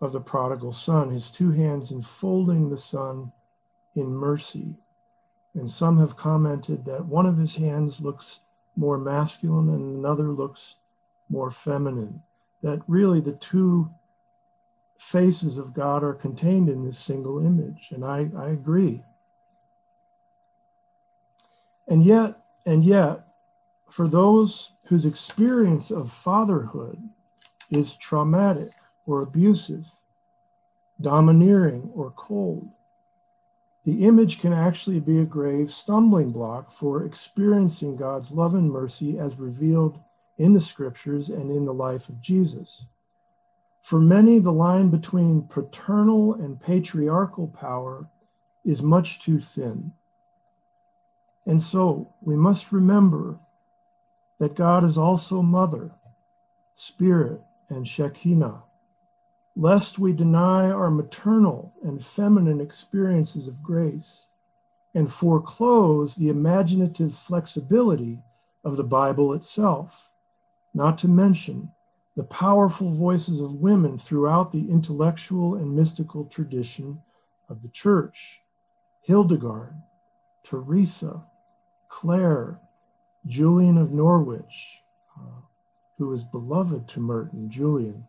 [0.00, 3.32] of the Prodigal Son, his two hands enfolding the Son
[3.94, 4.74] in mercy.
[5.54, 8.40] And some have commented that one of his hands looks
[8.74, 10.76] more masculine and another looks
[11.28, 12.22] more feminine.
[12.62, 13.90] That really the two
[14.98, 17.90] faces of God are contained in this single image.
[17.90, 19.02] And I, I agree.
[21.88, 23.26] And yet, and yet,
[23.88, 26.98] for those whose experience of fatherhood
[27.72, 28.70] is traumatic
[29.06, 29.90] or abusive,
[31.00, 32.68] domineering or cold,
[33.84, 39.18] the image can actually be a grave stumbling block for experiencing God's love and mercy
[39.18, 39.98] as revealed
[40.38, 42.84] in the scriptures and in the life of Jesus.
[43.80, 48.06] For many, the line between paternal and patriarchal power
[48.64, 49.92] is much too thin.
[51.46, 53.40] And so we must remember
[54.38, 55.90] that God is also mother,
[56.74, 57.40] spirit,
[57.72, 58.62] and Shekinah,
[59.56, 64.26] lest we deny our maternal and feminine experiences of grace
[64.94, 68.22] and foreclose the imaginative flexibility
[68.64, 70.12] of the Bible itself,
[70.74, 71.70] not to mention
[72.14, 77.00] the powerful voices of women throughout the intellectual and mystical tradition
[77.48, 78.40] of the church.
[79.02, 79.74] Hildegard,
[80.44, 81.24] Teresa,
[81.88, 82.60] Clare,
[83.26, 84.82] Julian of Norwich,
[85.18, 85.40] uh,
[85.98, 88.06] who was beloved to Merton, Julian,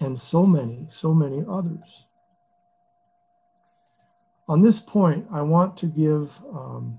[0.00, 2.04] and so many, so many others.
[4.48, 6.98] On this point, I want to give, um,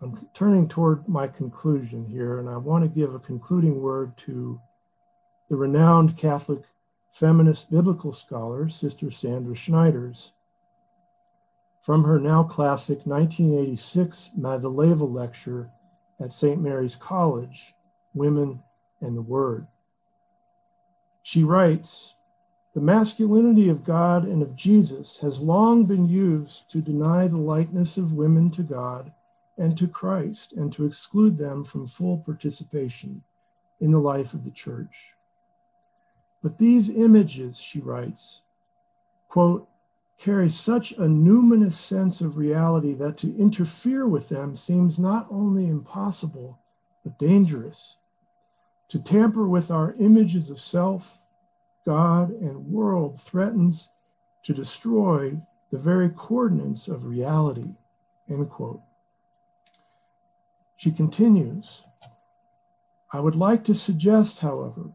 [0.00, 4.60] I'm turning toward my conclusion here, and I want to give a concluding word to
[5.48, 6.64] the renowned Catholic
[7.12, 10.32] feminist biblical scholar, Sister Sandra Schneiders,
[11.80, 15.70] from her now classic 1986 Madeleva lecture
[16.20, 16.60] at St.
[16.60, 17.74] Mary's College,
[18.12, 18.62] Women
[19.00, 19.66] and the Word.
[21.22, 22.14] She writes,
[22.72, 27.96] the masculinity of God and of Jesus has long been used to deny the likeness
[27.96, 29.12] of women to God
[29.58, 33.22] and to Christ and to exclude them from full participation
[33.80, 35.14] in the life of the church.
[36.42, 38.42] But these images, she writes,
[39.28, 39.68] quote,
[40.16, 45.66] carry such a numinous sense of reality that to interfere with them seems not only
[45.66, 46.58] impossible,
[47.02, 47.96] but dangerous.
[48.90, 51.22] To tamper with our images of self,
[51.86, 53.90] God, and world threatens
[54.42, 57.74] to destroy the very coordinates of reality.
[58.28, 58.82] End quote.
[60.76, 61.82] She continues
[63.12, 64.90] I would like to suggest, however,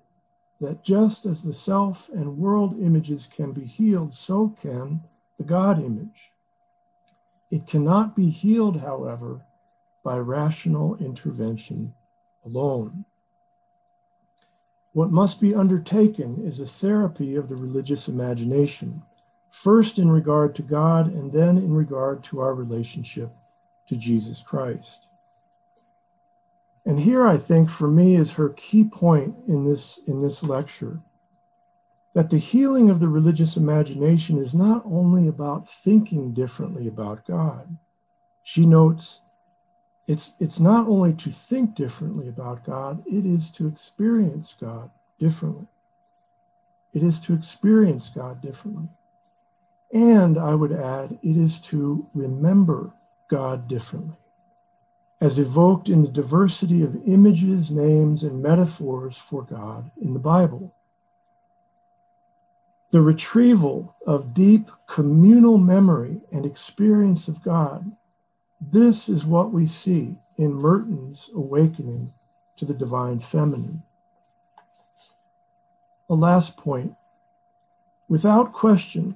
[0.61, 5.03] that just as the self and world images can be healed, so can
[5.37, 6.31] the God image.
[7.51, 9.45] It cannot be healed, however,
[10.03, 11.93] by rational intervention
[12.45, 13.05] alone.
[14.95, 19.03] What must be undertaken is a therapy of the religious imagination,
[19.51, 23.29] first in regard to God and then in regard to our relationship
[23.87, 25.05] to Jesus Christ.
[26.85, 31.01] And here I think for me is her key point in this, in this lecture
[32.13, 37.77] that the healing of the religious imagination is not only about thinking differently about God.
[38.43, 39.19] She notes
[40.07, 44.89] it's, it's not only to think differently about God, it is to experience God
[45.19, 45.67] differently.
[46.93, 48.87] It is to experience God differently.
[49.93, 52.93] And I would add, it is to remember
[53.29, 54.15] God differently
[55.21, 60.73] as evoked in the diversity of images, names, and metaphors for God in the Bible.
[62.91, 67.91] The retrieval of deep communal memory and experience of God.
[68.59, 72.13] This is what we see in Merton's awakening
[72.57, 73.83] to the divine feminine.
[76.09, 76.95] A last point.
[78.07, 79.15] Without question,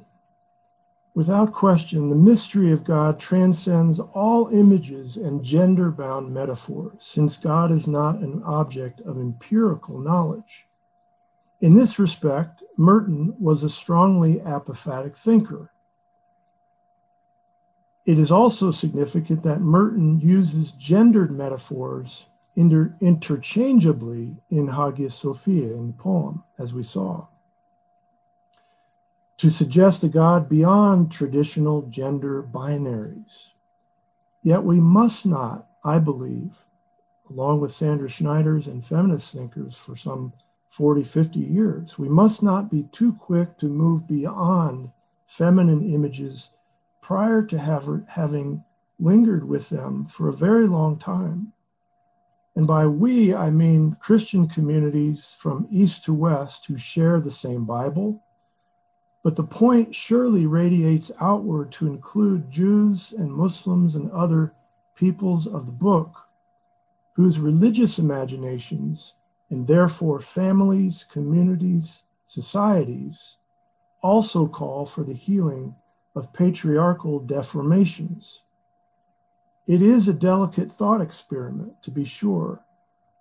[1.19, 7.71] Without question, the mystery of God transcends all images and gender bound metaphors, since God
[7.71, 10.67] is not an object of empirical knowledge.
[11.59, 15.71] In this respect, Merton was a strongly apophatic thinker.
[18.09, 25.85] It is also significant that Merton uses gendered metaphors inter- interchangeably in Hagia Sophia in
[25.85, 27.27] the poem, as we saw
[29.37, 33.51] to suggest a God beyond traditional gender binaries.
[34.41, 36.65] Yet we must not, I believe,
[37.29, 40.33] along with Sandra Schneiders and feminist thinkers for some
[40.71, 44.93] 40, 50 years, we must not be too quick to move beyond
[45.27, 46.49] feminine images
[47.01, 48.63] prior to have, having
[48.99, 51.53] lingered with them for a very long time.
[52.55, 57.65] And by we, I mean Christian communities from east to west who share the same
[57.65, 58.21] Bible,
[59.23, 64.53] but the point surely radiates outward to include Jews and Muslims and other
[64.95, 66.25] peoples of the book
[67.15, 69.15] whose religious imaginations
[69.49, 73.37] and therefore families, communities, societies
[74.01, 75.75] also call for the healing
[76.15, 78.39] of patriarchal deformations.
[79.67, 82.63] It is a delicate thought experiment, to be sure,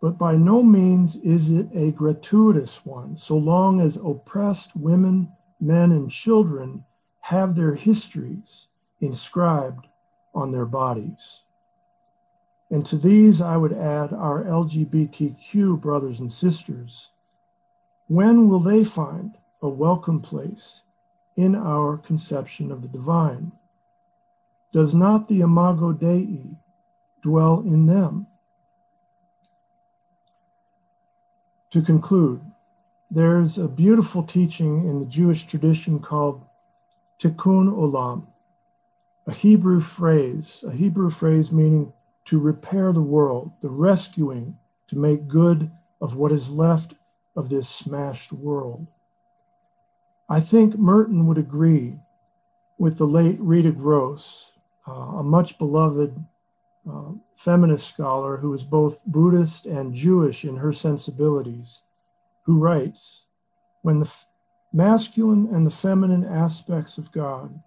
[0.01, 5.31] but by no means is it a gratuitous one, so long as oppressed women
[5.61, 6.85] men, and children
[7.21, 8.69] have their histories
[9.01, 9.87] inscribed
[10.35, 11.43] on their bodies.
[12.71, 17.11] And to these, I would add our LGBTQ brothers and sisters.
[18.07, 20.83] When will they find a welcome place
[21.39, 23.53] in our conception of the divine?
[24.73, 26.41] Does not the Imago Dei
[27.23, 28.27] dwell in them?
[31.71, 32.41] To conclude,
[33.09, 36.45] there's a beautiful teaching in the Jewish tradition called
[37.21, 38.27] tikkun olam,
[39.29, 41.93] a Hebrew phrase, a Hebrew phrase meaning
[42.25, 44.59] to repair the world, the rescuing,
[44.89, 45.71] to make good
[46.01, 46.95] of what is left
[47.37, 48.89] of this smashed world.
[50.29, 51.99] I think Merton would agree
[52.79, 54.53] with the late Rita Gross,
[54.87, 56.23] uh, a much beloved
[56.91, 61.83] uh, feminist scholar who is both Buddhist and Jewish in her sensibilities
[62.45, 63.27] who writes
[63.83, 64.27] When the f-
[64.73, 67.61] masculine and the feminine aspects of God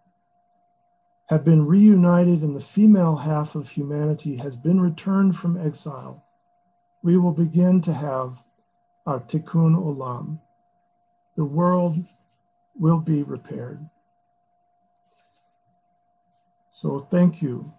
[1.29, 6.25] have been reunited and the female half of humanity has been returned from exile,
[7.03, 8.43] we will begin to have
[9.07, 10.39] our tikkun olam.
[11.35, 12.05] The world
[12.81, 13.87] will be repaired.
[16.71, 17.71] So thank you.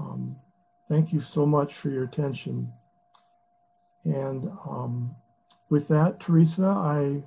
[0.00, 0.36] Um,
[0.88, 2.72] thank you so much for your attention.
[4.04, 5.14] And um,
[5.70, 7.22] with that, Teresa, I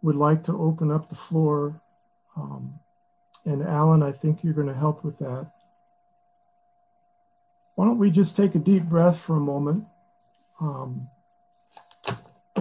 [0.00, 1.82] would like to open up the floor.
[2.36, 2.80] Um,
[3.44, 5.50] and Alan, I think you're going to help with that.
[7.74, 9.84] Why don't we just take a deep breath for a moment?
[10.58, 11.08] Um,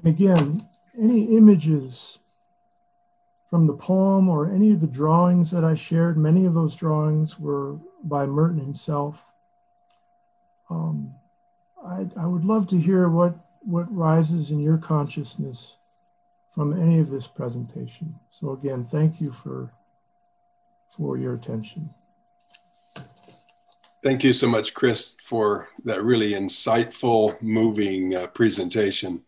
[0.04, 0.68] again,
[1.00, 2.20] any images
[3.54, 7.40] from the poem or any of the drawings that I shared, many of those drawings
[7.40, 9.32] were by Merton himself.
[10.72, 11.14] Um,
[11.86, 15.78] I, I would love to hear what what rises in your consciousness
[16.50, 18.16] from any of this presentation.
[18.32, 19.72] So again, thank you for,
[20.90, 21.92] for your attention.
[24.04, 29.22] Thank you so much, Chris, for that really insightful, moving uh, presentation.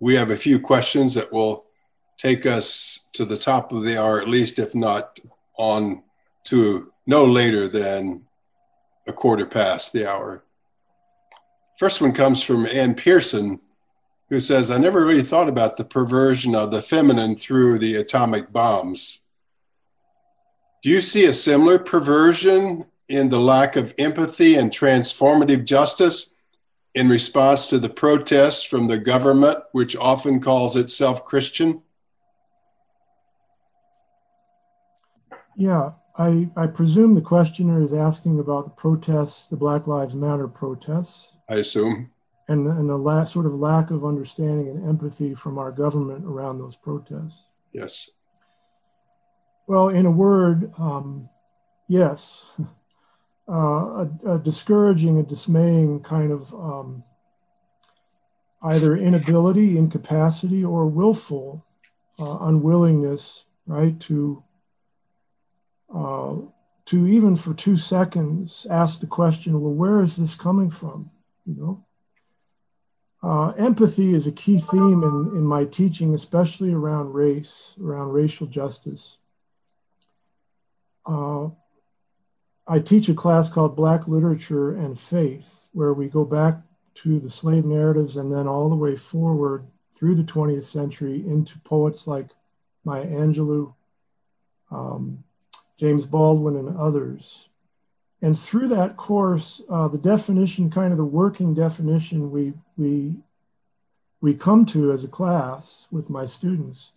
[0.00, 1.65] We have a few questions that will
[2.18, 5.18] take us to the top of the hour, at least, if not
[5.56, 6.02] on
[6.44, 8.22] to no later than
[9.06, 10.42] a quarter past the hour.
[11.78, 13.60] First one comes from Ann Pearson,
[14.30, 18.52] who says, I never really thought about the perversion of the feminine through the atomic
[18.52, 19.26] bombs.
[20.82, 26.36] Do you see a similar perversion in the lack of empathy and transformative justice
[26.94, 31.82] in response to the protests from the government, which often calls itself Christian?
[35.56, 40.48] Yeah, I, I presume the questioner is asking about the protests, the Black Lives Matter
[40.48, 41.36] protests.
[41.48, 42.10] I assume.
[42.48, 46.58] And, and the last sort of lack of understanding and empathy from our government around
[46.58, 47.48] those protests.
[47.72, 48.10] Yes.
[49.66, 51.28] Well, in a word, um,
[51.88, 52.58] yes.
[53.48, 53.52] Uh,
[54.26, 57.04] a, a, discouraging, a dismaying kind of um,
[58.60, 61.64] either inability, incapacity, or willful
[62.18, 64.42] uh, unwillingness, right, to
[65.94, 66.36] uh,
[66.86, 71.10] to even for two seconds ask the question, well, where is this coming from?
[71.44, 71.84] You know,
[73.22, 78.46] uh, empathy is a key theme in, in my teaching, especially around race, around racial
[78.46, 79.18] justice.
[81.04, 81.48] Uh,
[82.68, 86.58] I teach a class called Black Literature and Faith, where we go back
[86.96, 91.58] to the slave narratives and then all the way forward through the 20th century into
[91.60, 92.30] poets like
[92.84, 93.74] Maya Angelou,
[94.70, 95.24] um,
[95.78, 97.48] James Baldwin, and others.
[98.22, 103.14] And through that course, uh, the definition, kind of the working definition we, we,
[104.20, 106.92] we come to as a class with my students,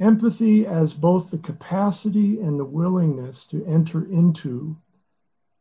[0.00, 4.76] empathy as both the capacity and the willingness to enter into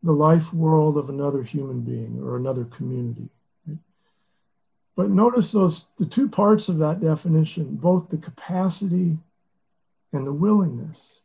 [0.01, 3.29] the life world of another human being or another community.
[4.99, 9.17] But notice those the two parts of that definition, both the capacity
[10.11, 11.21] and the willingness.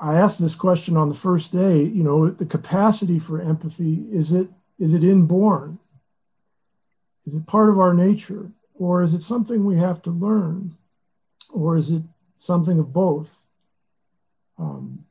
[0.00, 4.32] I asked this question on the first day, you know, the capacity for empathy, is
[4.32, 5.78] it is it inborn?
[7.26, 8.52] Is it part of our nature?
[8.74, 10.76] Or is it something we have to learn?
[11.50, 12.02] Or is it
[12.38, 13.46] something of both?
[14.56, 15.04] Um,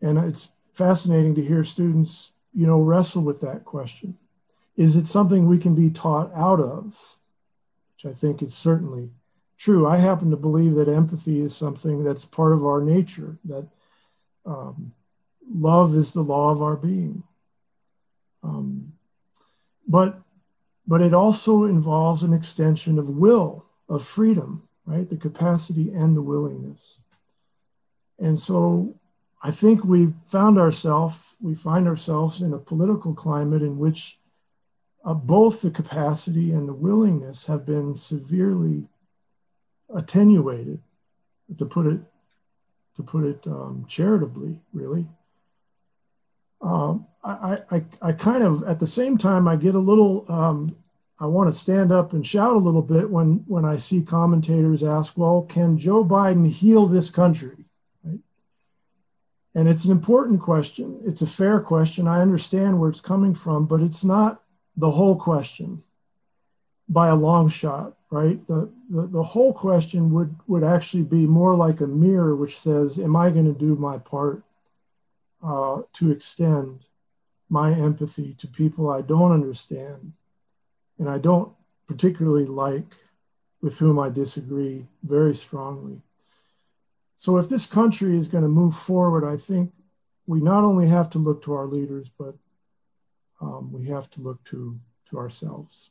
[0.00, 4.16] and it's fascinating to hear students, you know, wrestle with that question.
[4.76, 7.18] Is it something we can be taught out of?
[7.96, 9.10] Which I think is certainly
[9.58, 9.88] true.
[9.88, 13.66] I happen to believe that empathy is something that's part of our nature, that
[14.48, 14.92] um,
[15.54, 17.22] love is the law of our being.
[18.42, 18.94] Um,
[19.86, 20.20] but
[20.86, 25.08] but it also involves an extension of will, of freedom, right?
[25.08, 27.00] The capacity and the willingness.
[28.18, 28.94] And so
[29.42, 34.18] I think we've found ourselves, we find ourselves in a political climate in which
[35.04, 38.88] uh, both the capacity and the willingness have been severely
[39.94, 40.80] attenuated,
[41.58, 42.00] to put it
[42.98, 45.06] to put it um, charitably, really.
[46.60, 50.74] Um, I, I, I kind of, at the same time, I get a little, um,
[51.20, 54.82] I want to stand up and shout a little bit when, when I see commentators
[54.82, 57.66] ask, well, can Joe Biden heal this country?
[58.02, 58.18] Right?
[59.54, 61.00] And it's an important question.
[61.06, 62.08] It's a fair question.
[62.08, 64.42] I understand where it's coming from, but it's not
[64.76, 65.84] the whole question
[66.88, 68.44] by a long shot, right?
[68.46, 72.98] The, the, the whole question would, would actually be more like a mirror, which says,
[72.98, 74.42] Am I going to do my part
[75.42, 76.80] uh, to extend
[77.50, 80.12] my empathy to people I don't understand
[80.98, 81.52] and I don't
[81.86, 82.94] particularly like,
[83.60, 86.00] with whom I disagree very strongly?
[87.16, 89.72] So, if this country is going to move forward, I think
[90.26, 92.34] we not only have to look to our leaders, but
[93.40, 94.78] um, we have to look to,
[95.10, 95.90] to ourselves.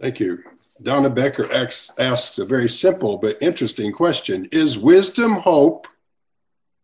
[0.00, 0.42] Thank you.
[0.82, 5.86] Donna Becker asks a very simple but interesting question Is wisdom hope,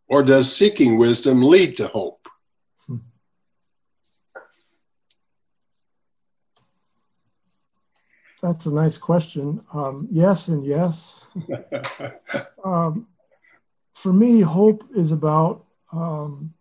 [0.07, 2.29] or does seeking wisdom lead to hope?
[8.43, 9.64] That's a nice question.
[9.73, 11.27] Um, yes, and yes.
[12.64, 13.09] um,
[13.95, 16.53] for me, hope is about um,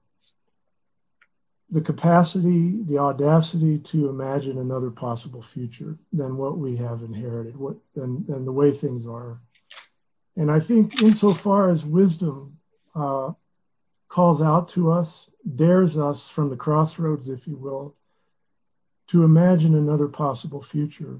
[1.75, 7.75] the capacity, the audacity to imagine another possible future than what we have inherited, what
[7.93, 9.41] than the way things are.
[10.37, 12.59] And I think, insofar as wisdom
[12.95, 13.33] uh,
[14.07, 17.93] calls out to us, dares us from the crossroads, if you will,
[19.07, 21.19] to imagine another possible future.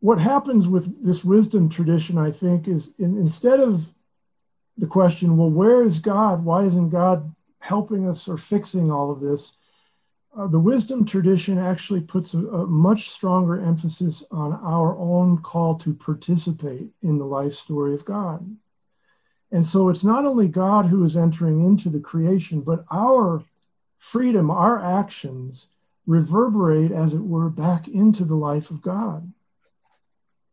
[0.00, 3.94] What happens with this wisdom tradition, I think, is in, instead of
[4.76, 6.44] the question, well, where is God?
[6.44, 7.32] Why isn't God
[7.62, 9.56] helping us or fixing all of this,
[10.36, 15.76] uh, the wisdom tradition actually puts a, a, much stronger emphasis on our own call
[15.76, 18.56] to participate in the life story of God.
[19.52, 23.44] And so it's not only God who is entering into the creation, but our
[23.98, 25.68] freedom, our actions
[26.04, 29.32] reverberate, as it were, back into the life of God.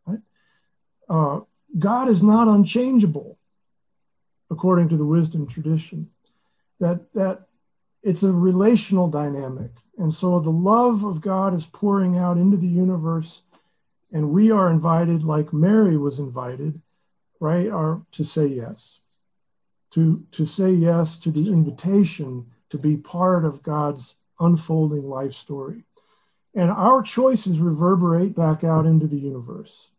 [0.05, 0.19] Right?
[1.09, 1.39] Uh,
[1.79, 3.39] God is not unchangeable,
[4.51, 6.11] according to the wisdom tradition
[6.79, 7.47] that that
[8.01, 9.71] it's a relational dynamic.
[9.97, 13.43] And so the love of god is pouring out into the universe
[14.11, 16.81] and we are invited like mary was invited
[17.39, 18.99] right are to say yes.
[19.91, 25.83] To to say yes to the invitation to be part of god's unfolding life story.
[26.55, 29.91] And our choices reverberate back out into the universe.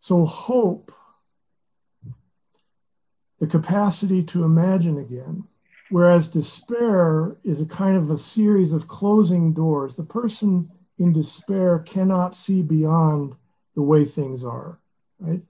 [0.00, 0.92] So hope
[3.42, 5.42] the capacity to imagine again.
[5.90, 9.96] Whereas despair is a kind of a series of closing doors.
[9.96, 13.34] The person in despair cannot see beyond
[13.74, 14.78] the way things are,
[15.18, 15.42] right?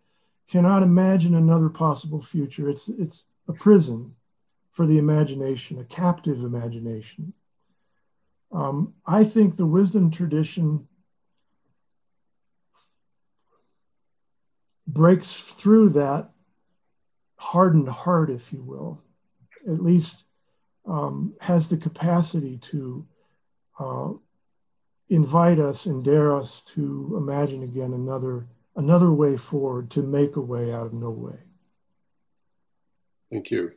[0.49, 2.71] Cannot imagine another possible future.
[2.71, 4.15] It's, it's a prison
[4.71, 7.35] for the imagination, a captive imagination.
[8.51, 10.89] Um, I think the wisdom tradition
[14.87, 16.32] breaks through that
[17.43, 19.03] hardened heart, if you will,
[19.67, 20.25] at least
[20.87, 23.05] um, has the capacity to
[23.81, 24.13] uh,
[25.11, 30.41] invite us and dare us to imagine again another another way forward to make a
[30.41, 31.37] way out of no way.
[33.31, 33.73] Thank you.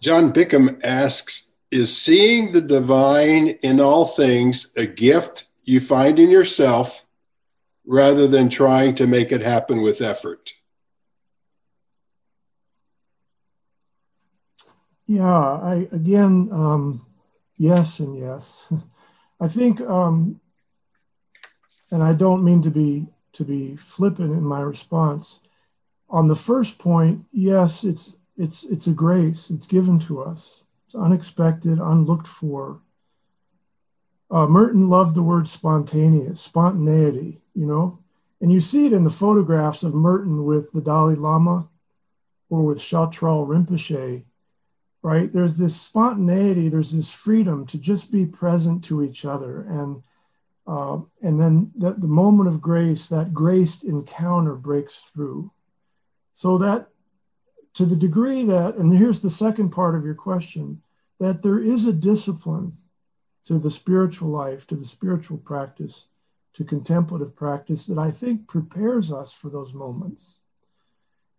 [0.00, 6.30] John Bickham asks Is seeing the divine in all things a gift you find in
[6.30, 7.04] yourself
[7.84, 10.52] rather than trying to make it happen with effort?
[15.10, 17.04] Yeah, I again, um,
[17.56, 18.72] yes and yes.
[19.40, 20.40] I think, um,
[21.90, 25.40] and I don't mean to be to be flippant in my response.
[26.10, 29.50] On the first point, yes, it's it's it's a grace.
[29.50, 30.62] It's given to us.
[30.86, 32.80] It's unexpected, unlooked for.
[34.30, 37.40] Uh, Merton loved the word spontaneous, spontaneity.
[37.56, 37.98] You know,
[38.40, 41.68] and you see it in the photographs of Merton with the Dalai Lama
[42.48, 44.22] or with Chatral Rinpoche
[45.02, 45.32] right?
[45.32, 49.62] There's this spontaneity, there's this freedom to just be present to each other.
[49.62, 50.02] And
[50.66, 55.50] uh, and then the, the moment of grace, that graced encounter breaks through.
[56.34, 56.88] So that
[57.74, 60.80] to the degree that, and here's the second part of your question,
[61.18, 62.72] that there is a discipline
[63.44, 66.06] to the spiritual life, to the spiritual practice,
[66.54, 70.40] to contemplative practice that I think prepares us for those moments.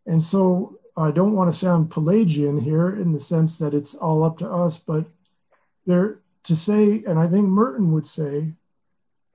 [0.05, 4.24] And so I don't want to sound Pelagian here in the sense that it's all
[4.24, 5.06] up to us, but
[5.86, 8.54] there to say, and I think Merton would say,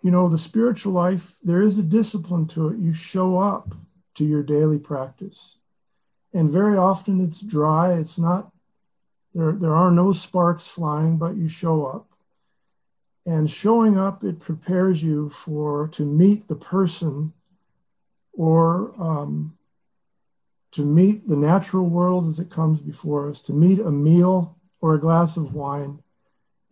[0.03, 2.79] you know, the spiritual life, there is a discipline to it.
[2.79, 3.75] You show up
[4.15, 5.59] to your daily practice.
[6.33, 7.95] And very often it's dry.
[7.95, 8.53] It's not,
[9.35, 12.09] there, there are no sparks flying, but you show up.
[13.25, 17.33] And showing up, it prepares you for to meet the person
[18.33, 19.57] or um,
[20.73, 24.95] to meet the natural world as it comes before us, to meet a meal or
[24.95, 26.03] a glass of wine,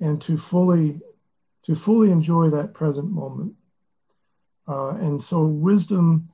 [0.01, 1.01] and to fully
[1.63, 3.55] to fully enjoy that present moment.
[4.69, 6.29] Uh, and so wisdom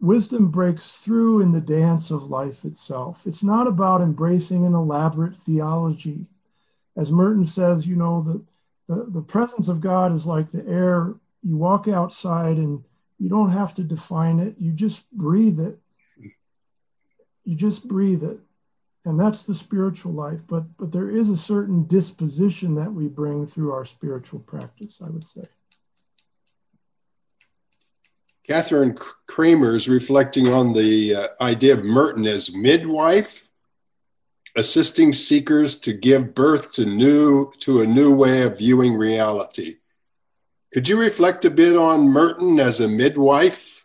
[0.00, 3.24] wisdom breaks through in the dance of life itself.
[3.26, 6.26] It's not about embracing an elaborate theology.
[6.96, 11.14] As Merton says, you know, the, the, the presence of God is like the air.
[11.42, 12.82] You walk outside and
[13.18, 15.78] you don't have to define it, you just breathe it.
[17.44, 18.38] You just breathe it.
[19.04, 20.46] And that's the spiritual life.
[20.46, 25.08] But but there is a certain disposition that we bring through our spiritual practice i
[25.08, 25.42] would say.
[28.46, 33.48] Catherine kramer is reflecting on the uh, idea of merton as midwife
[34.56, 39.76] assisting seekers to give birth to new to a new way of viewing reality.
[40.72, 43.81] Could you reflect a bit on merton as a midwife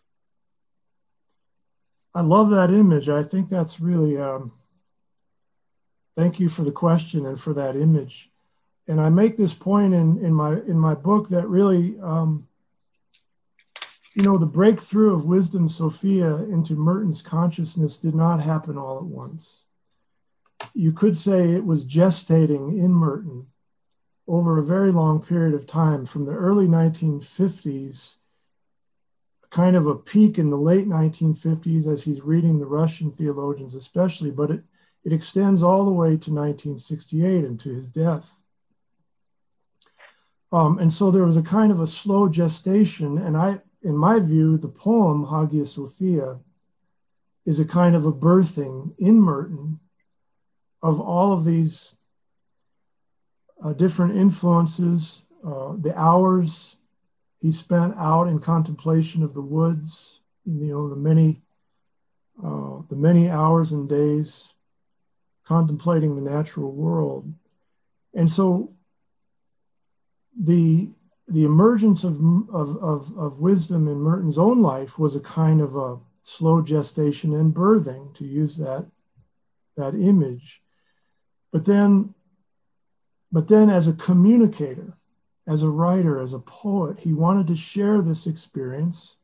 [2.18, 4.52] i love that image i think that's really um,
[6.18, 8.32] Thank you for the question and for that image.
[8.88, 12.48] And I make this point in, in my in my book that really, um,
[14.16, 19.04] you know, the breakthrough of wisdom Sophia into Merton's consciousness did not happen all at
[19.04, 19.64] once.
[20.74, 23.46] You could say it was gestating in Merton
[24.28, 28.16] over a very long period of time, from the early 1950s,
[29.50, 34.32] kind of a peak in the late 1950s as he's reading the Russian theologians, especially,
[34.32, 34.64] but it
[35.08, 38.42] it extends all the way to 1968 and to his death.
[40.52, 43.18] Um, and so there was a kind of a slow gestation.
[43.18, 46.40] And I, in my view, the poem Hagia Sophia
[47.46, 49.80] is a kind of a birthing in Merton
[50.82, 51.96] of all of these
[53.64, 56.77] uh, different influences, uh, the hours
[57.48, 61.42] he spent out in contemplation of the woods, you know, the many,
[62.44, 64.54] uh, the many hours and days
[65.46, 67.34] contemplating the natural world.
[68.14, 68.74] And so
[70.38, 70.90] the
[71.30, 72.18] the emergence of,
[72.54, 77.34] of, of, of, wisdom in Merton's own life was a kind of a slow gestation
[77.34, 78.86] and birthing, to use that,
[79.76, 80.62] that image.
[81.52, 82.14] But then,
[83.30, 84.98] but then as a communicator,
[85.48, 89.16] as a writer, as a poet, he wanted to share this experience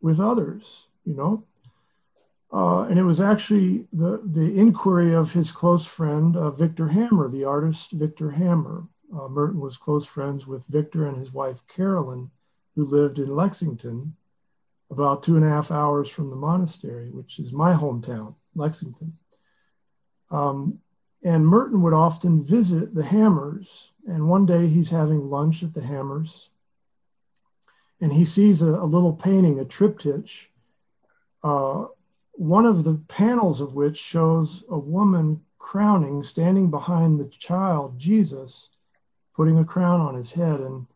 [0.00, 1.44] with others, you know,
[2.52, 7.28] uh, and it was actually the, the inquiry of his close friend, uh, Victor Hammer,
[7.28, 8.84] the artist Victor Hammer.
[9.14, 12.30] Uh, Merton was close friends with Victor and his wife Carolyn,
[12.74, 14.16] who lived in Lexington,
[14.90, 19.16] about two and a half hours from the monastery, which is my hometown, Lexington.
[20.32, 20.80] Um,
[21.22, 23.92] and Merton would often visit the Hammers.
[24.06, 26.50] And one day he's having lunch at the Hammers,
[28.00, 30.50] and he sees a, a little painting, a triptych.
[31.42, 31.86] Uh,
[32.32, 38.70] one of the panels of which shows a woman crowning, standing behind the child, Jesus,
[39.34, 40.60] putting a crown on his head.
[40.60, 40.86] And,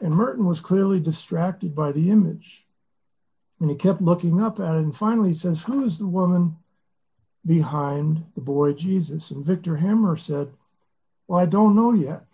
[0.00, 2.66] and Merton was clearly distracted by the image.
[3.60, 4.78] And he kept looking up at it.
[4.78, 6.56] And finally, he says, Who is the woman
[7.48, 9.32] behind the boy Jesus?
[9.32, 10.52] And Victor Hammer said,
[11.26, 12.24] Well, I don't know yet.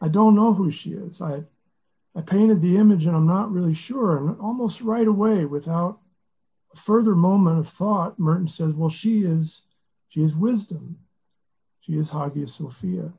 [0.00, 1.22] I don't know who she is.
[1.22, 1.44] I,
[2.14, 4.18] I painted the image and I'm not really sure.
[4.18, 6.00] And almost right away, without
[6.74, 9.62] a further moment of thought, Merton says, well, she is,
[10.08, 10.98] she is wisdom.
[11.80, 13.12] She is Hagia Sophia.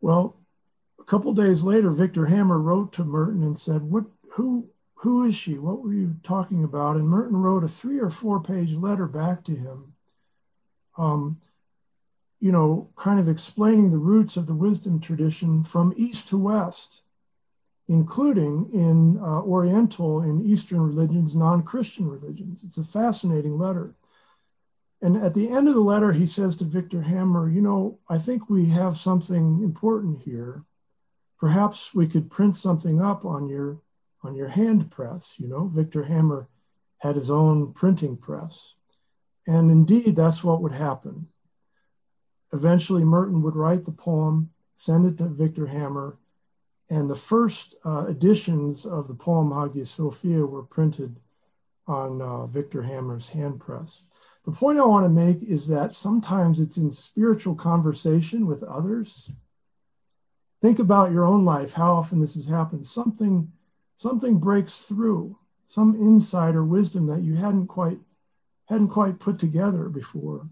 [0.00, 0.36] Well,
[1.00, 5.34] a couple days later, Victor Hammer wrote to Merton and said, what, who, who is
[5.34, 5.58] she?
[5.58, 6.96] What were you talking about?
[6.96, 9.94] And Merton wrote a three or four page letter back to him,
[10.96, 11.40] um,
[12.40, 17.02] you know, kind of explaining the roots of the wisdom tradition from east to west
[17.88, 22.64] including in uh, Oriental and Eastern religions, non Christian religions.
[22.64, 23.94] It's a fascinating letter.
[25.02, 28.18] And at the end of the letter, he says to Victor Hammer, You know, I
[28.18, 30.64] think we have something important here.
[31.38, 33.80] Perhaps we could print something up on your
[34.24, 35.34] on your hand press.
[35.38, 36.48] You know, Victor Hammer
[36.98, 38.74] had his own printing press.
[39.46, 41.28] And indeed, that's what would happen.
[42.52, 46.18] Eventually, Merton would write the poem, send it to Victor Hammer,
[46.88, 51.18] and the first uh, editions of the poem Hagia Sophia were printed
[51.86, 54.02] on uh, Victor Hammer's hand press.
[54.44, 59.30] The point I want to make is that sometimes it's in spiritual conversation with others
[60.64, 62.86] think about your own life, how often this has happened.
[62.86, 63.52] Something,
[63.96, 67.98] something breaks through, some insight or wisdom that you hadn't quite
[68.66, 70.48] hadn't quite put together before.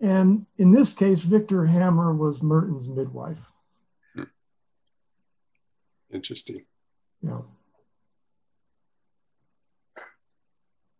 [0.00, 3.38] And in this case, Victor Hammer was Merton's midwife.
[4.14, 4.24] Hmm.
[6.12, 6.64] Interesting.
[7.22, 7.42] Yeah.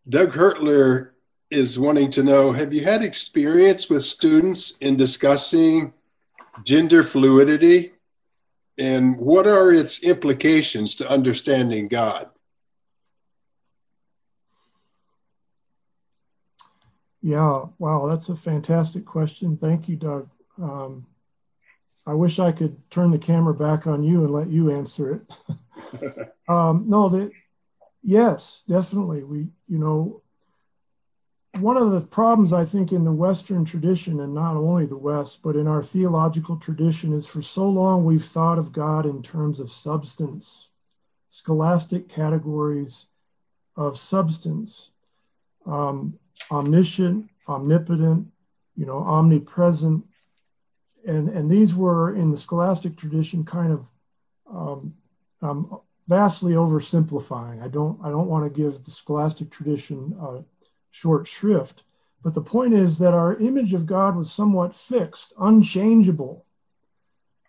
[0.09, 1.11] Doug Hertler
[1.51, 5.93] is wanting to know Have you had experience with students in discussing
[6.63, 7.94] gender fluidity?
[8.79, 12.31] And what are its implications to understanding God?
[17.23, 19.57] Yeah, wow, that's a fantastic question.
[19.57, 20.29] Thank you, Doug.
[20.61, 21.07] Um,
[22.07, 26.29] I wish I could turn the camera back on you and let you answer it.
[26.49, 27.33] um, no, that
[28.03, 29.25] yes, definitely.
[29.25, 30.23] We, you know,
[31.59, 35.43] one of the problems I think in the Western tradition, and not only the West,
[35.43, 39.61] but in our theological tradition, is for so long we've thought of God in terms
[39.61, 40.71] of substance,
[41.29, 43.07] scholastic categories
[43.77, 44.91] of substance.
[45.67, 46.19] Um,
[46.51, 48.29] omniscient, omnipotent,
[48.77, 50.05] you know, omnipresent.
[51.07, 53.91] And, and these were in the scholastic tradition kind of
[54.51, 54.95] um,
[55.43, 57.63] um, vastly oversimplifying.
[57.63, 60.45] I don't, I don't want to give the scholastic tradition a
[60.95, 61.83] short shrift,
[62.23, 66.47] but the point is that our image of God was somewhat fixed, unchangeable.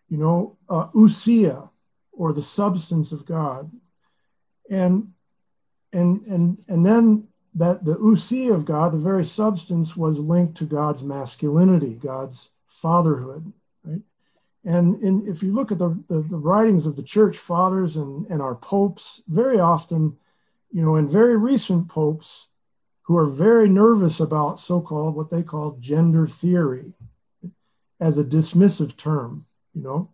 [0.09, 1.69] You know, uh, ousia,
[2.11, 3.71] or the substance of God.
[4.69, 5.13] And
[5.93, 10.65] and and and then that the ousia of God, the very substance, was linked to
[10.65, 14.01] God's masculinity, God's fatherhood, right?
[14.65, 18.25] And in, if you look at the, the, the, writings of the church fathers and,
[18.31, 20.17] and our popes, very often,
[20.71, 22.47] you know, and very recent popes
[23.05, 26.93] who are very nervous about so called what they call gender theory
[27.99, 30.11] as a dismissive term, you know.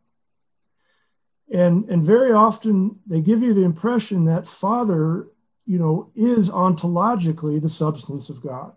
[1.54, 5.28] And, and very often they give you the impression that father
[5.66, 8.74] you know, is ontologically the substance of God.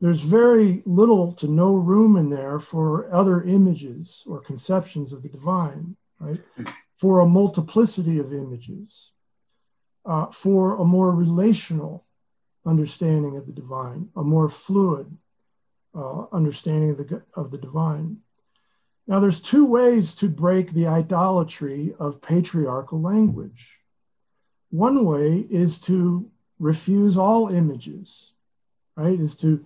[0.00, 5.28] There's very little to no room in there for other images or conceptions of the
[5.28, 6.40] divine, right?
[6.98, 9.12] For a multiplicity of images,
[10.04, 12.04] uh, for a more relational
[12.66, 15.16] understanding of the divine, a more fluid
[15.94, 18.18] uh, understanding of the, of the divine.
[19.06, 23.80] Now, there's two ways to break the idolatry of patriarchal language.
[24.70, 28.32] One way is to refuse all images,
[28.96, 29.18] right?
[29.18, 29.64] Is to,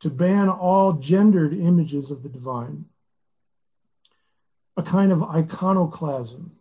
[0.00, 2.84] to ban all gendered images of the divine.
[4.76, 6.52] A kind of iconoclasm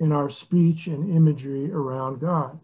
[0.00, 2.58] in our speech and imagery around God.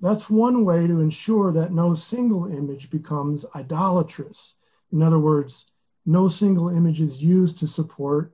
[0.00, 4.54] That's one way to ensure that no single image becomes idolatrous.
[4.92, 5.66] In other words,
[6.06, 8.32] no single image is used to support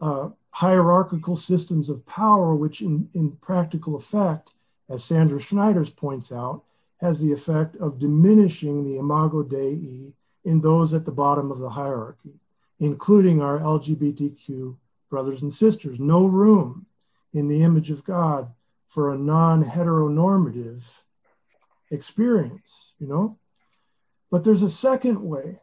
[0.00, 4.54] uh, hierarchical systems of power, which in, in practical effect
[4.88, 6.62] as Sandra Schneiders points out,
[6.98, 10.12] has the effect of diminishing the imago Dei
[10.44, 12.34] in those at the bottom of the hierarchy,
[12.80, 14.76] including our LGBTQ
[15.10, 15.98] brothers and sisters.
[15.98, 16.86] No room
[17.34, 18.52] in the image of God
[18.86, 21.02] for a non heteronormative
[21.90, 23.38] experience, you know?
[24.30, 25.60] But there's a second way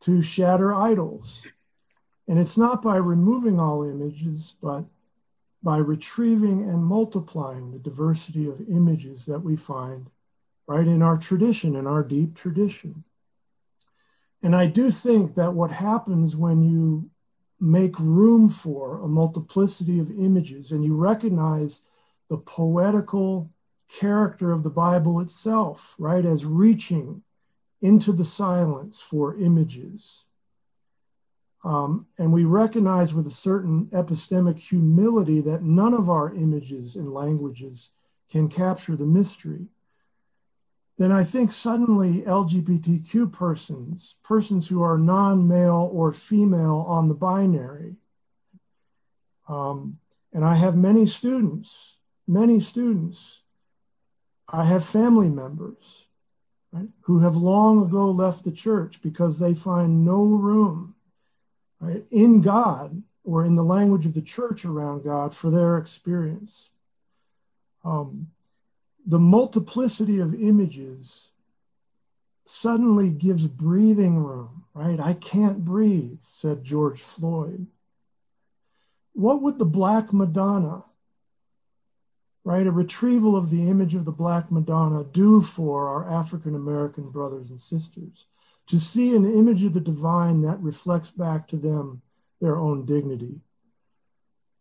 [0.00, 1.46] to shatter idols.
[2.28, 4.84] And it's not by removing all images, but
[5.62, 10.10] by retrieving and multiplying the diversity of images that we find
[10.66, 13.04] right in our tradition, in our deep tradition.
[14.42, 17.10] And I do think that what happens when you
[17.60, 21.82] make room for a multiplicity of images and you recognize
[22.28, 23.50] the poetical
[23.88, 27.22] character of the Bible itself, right, as reaching
[27.80, 30.26] into the silence for images
[31.66, 37.12] um, and we recognize with a certain epistemic humility that none of our images and
[37.12, 37.90] languages
[38.30, 39.66] can capture the mystery.
[40.98, 47.14] Then I think suddenly LGBTQ persons, persons who are non male or female on the
[47.14, 47.96] binary,
[49.48, 49.98] um,
[50.32, 53.42] and I have many students, many students.
[54.48, 56.06] I have family members
[56.72, 60.94] right, who have long ago left the church because they find no room
[61.80, 66.70] right, in God or in the language of the church around God for their experience.
[67.84, 68.28] Um,
[69.06, 71.30] the multiplicity of images
[72.44, 75.00] suddenly gives breathing room, right?
[75.00, 77.66] I can't breathe, said George Floyd.
[79.14, 80.84] What would the Black Madonna,
[82.44, 87.10] right, a retrieval of the image of the Black Madonna, do for our African American
[87.10, 88.26] brothers and sisters?
[88.66, 92.02] to see an image of the divine that reflects back to them
[92.40, 93.40] their own dignity.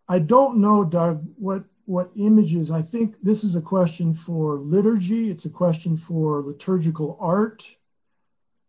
[0.08, 2.72] I don't know, Doug, what, what images.
[2.72, 7.78] I think this is a question for liturgy, it's a question for liturgical art,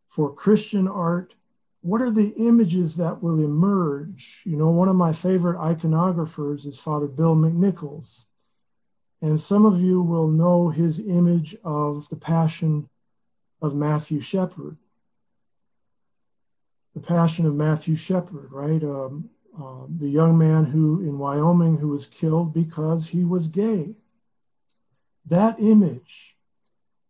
[0.09, 1.35] for Christian art.
[1.81, 4.43] What are the images that will emerge?
[4.45, 8.25] You know, one of my favorite iconographers is Father Bill McNichols.
[9.23, 12.89] And some of you will know his image of the Passion
[13.63, 14.77] of Matthew Shepard.
[16.95, 18.83] The Passion of Matthew Shepard, right?
[18.83, 23.95] Um, uh, the young man who in Wyoming who was killed because he was gay.
[25.27, 26.37] That image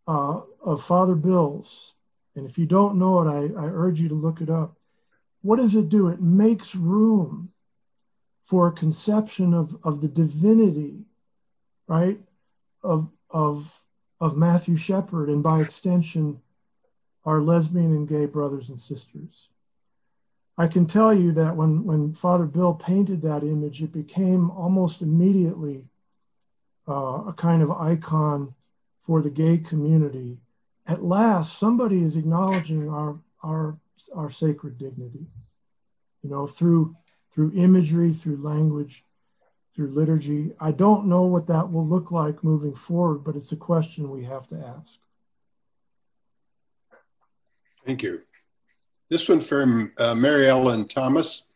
[0.07, 1.93] uh, of Father Bill's,
[2.35, 4.77] and if you don't know it, I, I urge you to look it up.
[5.41, 6.07] What does it do?
[6.07, 7.51] It makes room
[8.43, 11.05] for a conception of, of the divinity
[11.87, 12.19] right,
[12.83, 13.83] of, of,
[14.19, 16.41] of Matthew Shepard, and by extension,
[17.25, 19.49] our lesbian and gay brothers and sisters.
[20.57, 25.03] I can tell you that when, when Father Bill painted that image, it became almost
[25.03, 25.85] immediately
[26.87, 28.55] uh, a kind of icon
[28.99, 30.39] for the gay community.
[30.87, 33.77] At last, somebody is acknowledging our, our,
[34.15, 35.27] our sacred dignity,
[36.23, 36.95] you know, through,
[37.31, 39.03] through imagery, through language,
[39.75, 40.53] through liturgy.
[40.59, 44.23] I don't know what that will look like moving forward, but it's a question we
[44.23, 44.99] have to ask.
[47.85, 48.23] Thank you.
[49.09, 51.47] This one from uh, Mary Ellen Thomas.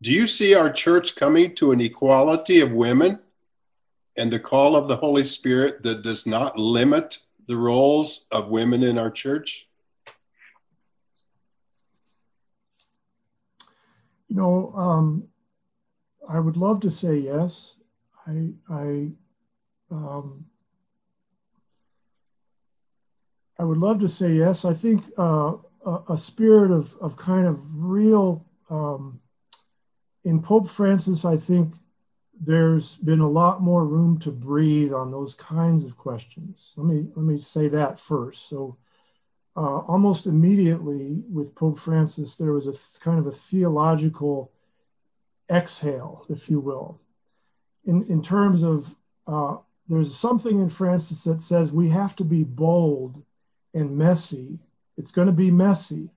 [0.00, 3.18] Do you see our church coming to an equality of women
[4.16, 7.18] and the call of the Holy Spirit that does not limit
[7.48, 9.66] the roles of women in our church?
[14.28, 15.24] You know, um,
[16.28, 17.74] I would love to say yes.
[18.24, 19.10] I, I,
[19.90, 20.44] um,
[23.58, 24.64] I would love to say yes.
[24.64, 25.54] I think uh,
[25.86, 29.20] a, spirit of, of kind of real, um,
[30.24, 31.74] in Pope Francis, I think
[32.40, 36.74] there's been a lot more room to breathe on those kinds of questions.
[36.76, 38.48] Let me, let me say that first.
[38.48, 38.76] So,
[39.56, 44.52] uh, almost immediately with Pope Francis, there was a th- kind of a theological
[45.50, 47.00] exhale, if you will,
[47.84, 48.94] in, in terms of
[49.26, 49.56] uh,
[49.88, 53.24] there's something in Francis that says we have to be bold
[53.74, 54.58] and messy.
[54.98, 56.10] It's going to be messy,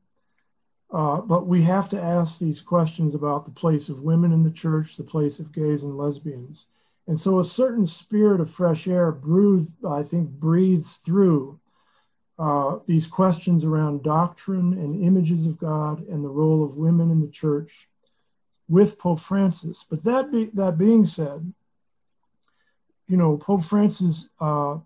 [0.91, 4.51] uh, but we have to ask these questions about the place of women in the
[4.51, 6.65] church, the place of gays and lesbians.
[7.07, 11.59] And so a certain spirit of fresh air breathes, I think, breathes through
[12.39, 17.21] uh, these questions around doctrine and images of God and the role of women in
[17.21, 17.87] the church
[18.67, 19.85] with Pope Francis.
[19.87, 21.53] But that be, that being said,
[23.07, 24.27] you know, Pope Francis.
[24.39, 24.79] Uh,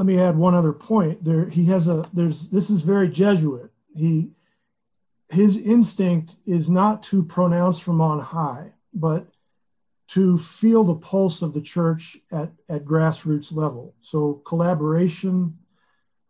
[0.00, 1.22] let me add one other point.
[1.22, 2.08] There, he has a.
[2.14, 3.70] There's this is very Jesuit.
[3.94, 4.30] He
[5.28, 9.26] his instinct is not to pronounce from on high, but
[10.08, 13.94] to feel the pulse of the church at, at grassroots level.
[14.00, 15.58] So collaboration.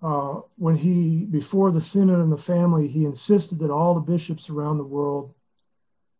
[0.02, 4.50] Uh, when he before the synod and the family, he insisted that all the bishops
[4.50, 5.32] around the world,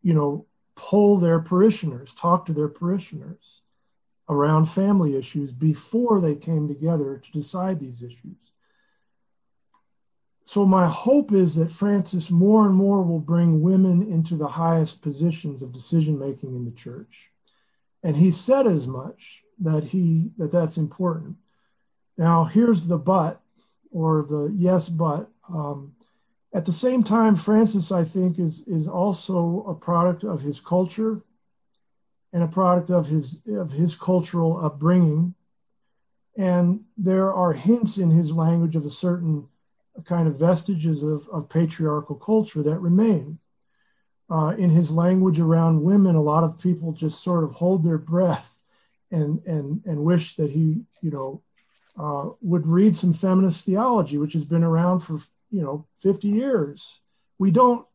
[0.01, 0.45] you know,
[0.75, 3.61] poll their parishioners, talk to their parishioners
[4.31, 8.53] around family issues before they came together to decide these issues.
[10.45, 15.01] So, my hope is that Francis more and more will bring women into the highest
[15.01, 17.29] positions of decision making in the church.
[18.03, 21.35] And he said as much that he that that's important.
[22.17, 23.41] Now, here's the but
[23.91, 25.29] or the yes, but.
[25.47, 25.93] Um,
[26.53, 31.23] at the same time, Francis, I think, is, is also a product of his culture
[32.33, 35.35] and a product of his, of his cultural upbringing.
[36.37, 39.47] And there are hints in his language of a certain
[40.05, 43.39] kind of vestiges of, of patriarchal culture that remain.
[44.29, 47.97] Uh, in his language around women, a lot of people just sort of hold their
[47.97, 48.57] breath
[49.11, 51.41] and, and, and wish that he, you know,
[51.99, 55.17] uh, would read some feminist theology, which has been around for
[55.51, 57.01] you know 50 years
[57.37, 57.85] we don't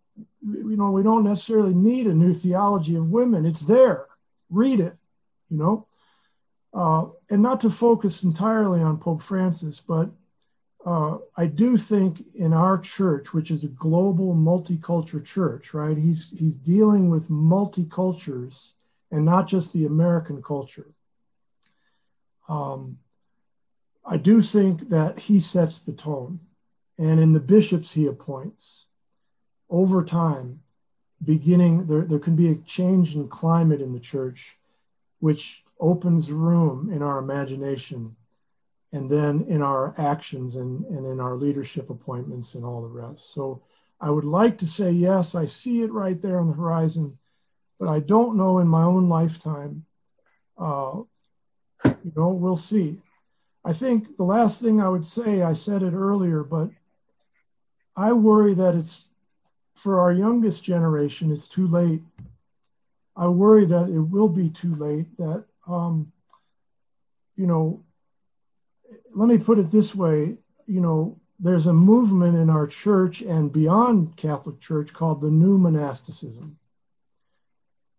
[0.42, 4.06] you know we don't necessarily need a new theology of women it's there
[4.50, 4.96] read it
[5.50, 5.86] you know?
[6.74, 10.10] Uh, and not to focus entirely on pope francis but
[10.84, 16.30] uh, i do think in our church which is a global multicultural church right he's
[16.38, 18.72] he's dealing with multicultures
[19.10, 20.92] and not just the american culture.
[22.48, 22.98] Um,
[24.04, 26.40] i do think that he sets the tone.
[26.98, 28.86] And in the bishops he appoints
[29.68, 30.60] over time
[31.24, 34.56] beginning there, there can be a change in climate in the church
[35.20, 38.14] which opens room in our imagination
[38.92, 43.32] and then in our actions and, and in our leadership appointments and all the rest
[43.32, 43.62] so
[44.00, 47.18] i would like to say yes i see it right there on the horizon
[47.78, 49.84] but I don't know in my own lifetime.
[50.58, 51.02] Uh,
[51.84, 53.00] you know, we'll see.
[53.64, 56.70] I think the last thing I would say, I said it earlier, but
[57.96, 59.08] I worry that it's
[59.76, 62.02] for our youngest generation, it's too late.
[63.16, 66.12] I worry that it will be too late, that, um,
[67.36, 67.84] you know,
[69.14, 73.52] let me put it this way you know, there's a movement in our church and
[73.52, 76.58] beyond Catholic Church called the new monasticism.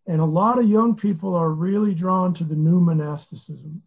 [0.05, 3.83] And a lot of young people are really drawn to the new monasticism,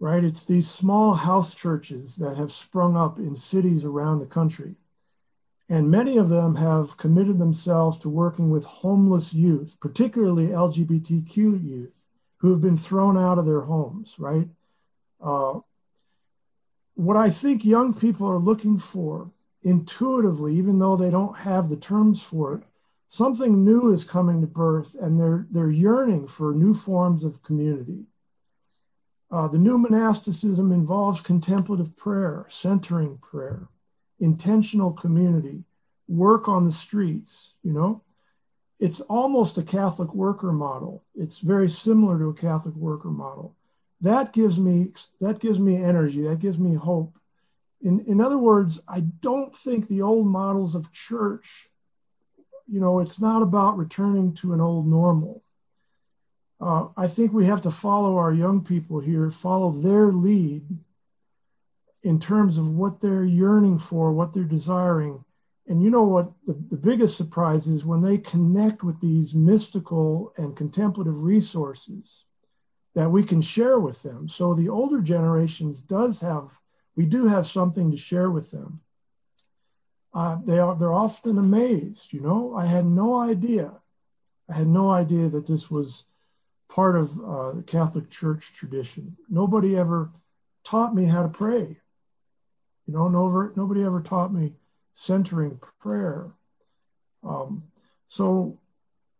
[0.00, 0.24] right?
[0.24, 4.74] It's these small house churches that have sprung up in cities around the country.
[5.68, 12.00] And many of them have committed themselves to working with homeless youth, particularly LGBTQ youth,
[12.38, 14.48] who have been thrown out of their homes, right?
[15.20, 15.60] Uh,
[16.94, 19.30] what I think young people are looking for
[19.62, 22.62] intuitively, even though they don't have the terms for it,
[23.06, 28.04] something new is coming to birth and they're, they're yearning for new forms of community.
[29.30, 33.68] Uh, the new monasticism involves contemplative prayer, centering prayer,
[34.22, 35.64] intentional community,
[36.08, 38.02] work on the streets, you know.
[38.80, 41.04] It's almost a Catholic worker model.
[41.14, 43.54] It's very similar to a Catholic worker model
[44.02, 47.16] that gives me that gives me energy that gives me hope
[47.80, 51.68] in, in other words i don't think the old models of church
[52.68, 55.42] you know it's not about returning to an old normal
[56.60, 60.66] uh, i think we have to follow our young people here follow their lead
[62.02, 65.24] in terms of what they're yearning for what they're desiring
[65.68, 70.32] and you know what the, the biggest surprise is when they connect with these mystical
[70.36, 72.24] and contemplative resources
[72.94, 74.28] that we can share with them.
[74.28, 76.58] So the older generations does have,
[76.96, 78.80] we do have something to share with them.
[80.12, 83.72] Uh, they are, they're often amazed, you know, I had no idea.
[84.50, 86.04] I had no idea that this was
[86.68, 89.16] part of uh, the Catholic Church tradition.
[89.30, 90.10] Nobody ever
[90.64, 91.78] taught me how to pray.
[92.86, 94.52] You know, no, nobody ever taught me
[94.94, 96.30] centering prayer.
[97.22, 97.64] Um,
[98.08, 98.58] so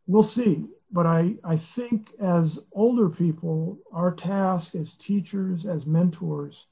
[0.07, 6.67] we'll see but I, I think as older people, our task as teachers, as mentors,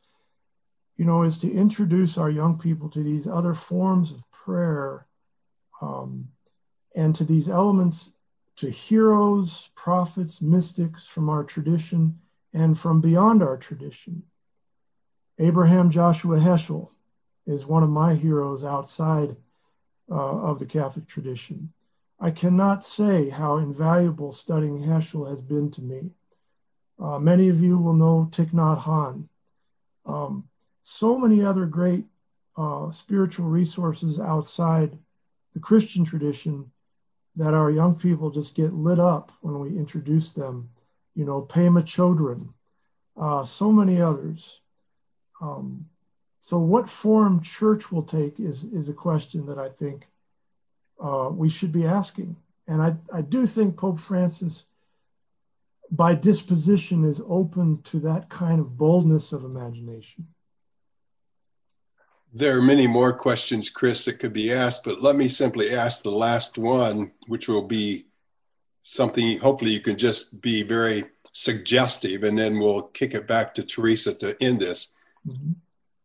[0.98, 5.06] you know, is to introduce our young people to these other forms of prayer
[5.80, 6.28] um,
[6.94, 8.12] and to these elements,
[8.56, 12.18] to heroes, prophets, mystics from our tradition
[12.52, 14.22] and from beyond our tradition.
[15.40, 16.90] Abraham Joshua Heschel
[17.46, 19.36] is one of my heroes outside
[20.10, 21.72] uh, of the Catholic tradition.
[22.20, 26.10] I cannot say how invaluable studying Heschel has been to me.
[27.02, 29.28] Uh, many of you will know Thich Nhat Hanh.
[30.04, 30.44] Um,
[30.82, 32.04] so many other great
[32.58, 34.98] uh, spiritual resources outside
[35.54, 36.70] the Christian tradition
[37.36, 40.68] that our young people just get lit up when we introduce them.
[41.14, 42.52] You know, Pema Chodron,
[43.16, 44.60] uh, so many others.
[45.40, 45.86] Um,
[46.40, 50.08] so, what form church will take is, is a question that I think
[51.02, 52.36] uh, we should be asking.
[52.66, 54.66] And I, I do think Pope Francis,
[55.90, 60.28] by disposition, is open to that kind of boldness of imagination.
[62.32, 66.02] There are many more questions, Chris, that could be asked, but let me simply ask
[66.02, 68.06] the last one, which will be
[68.82, 73.62] something hopefully you can just be very suggestive, and then we'll kick it back to
[73.64, 74.96] Teresa to end this.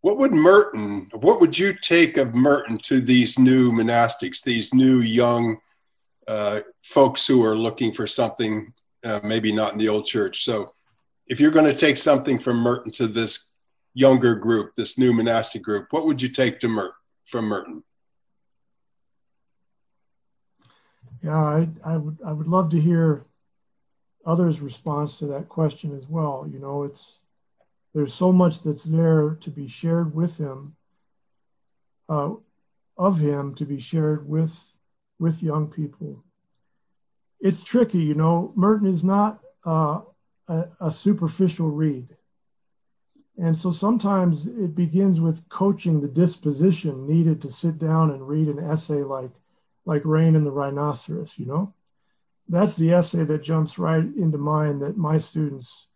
[0.01, 4.99] What would Merton, what would you take of Merton to these new monastics, these new
[4.99, 5.57] young
[6.27, 8.73] uh, folks who are looking for something,
[9.03, 10.43] uh, maybe not in the old church?
[10.43, 10.73] So,
[11.27, 13.53] if you're going to take something from Merton to this
[13.95, 16.93] younger group, this new monastic group, what would you take to Merton
[17.25, 17.83] from Merton?
[21.23, 23.25] Yeah, I, I would I would love to hear
[24.23, 26.47] others' response to that question as well.
[26.47, 27.21] You know, it's
[27.95, 30.75] there's so much that's there to be shared with him,
[32.09, 32.33] uh,
[32.97, 34.77] of him to be shared with
[35.17, 36.21] with young people.
[37.39, 38.51] It's tricky, you know.
[38.53, 40.01] Merton is not uh,
[40.49, 42.09] a, a superficial read.
[43.37, 48.49] And so sometimes it begins with coaching the disposition needed to sit down and read
[48.49, 49.31] an essay like,
[49.85, 51.73] like Rain and the Rhinoceros, you know?
[52.49, 55.87] That's the essay that jumps right into mind that my students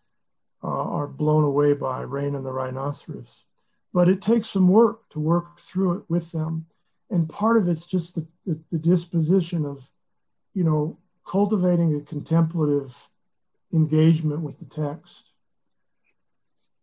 [0.64, 3.46] uh, are blown away by Rain and the Rhinoceros.
[3.94, 6.68] But it takes some work to work through it with them.
[7.10, 9.90] And part of it's just the, the, the disposition of,
[10.54, 13.10] you know, cultivating a contemplative
[13.74, 15.32] engagement with the text.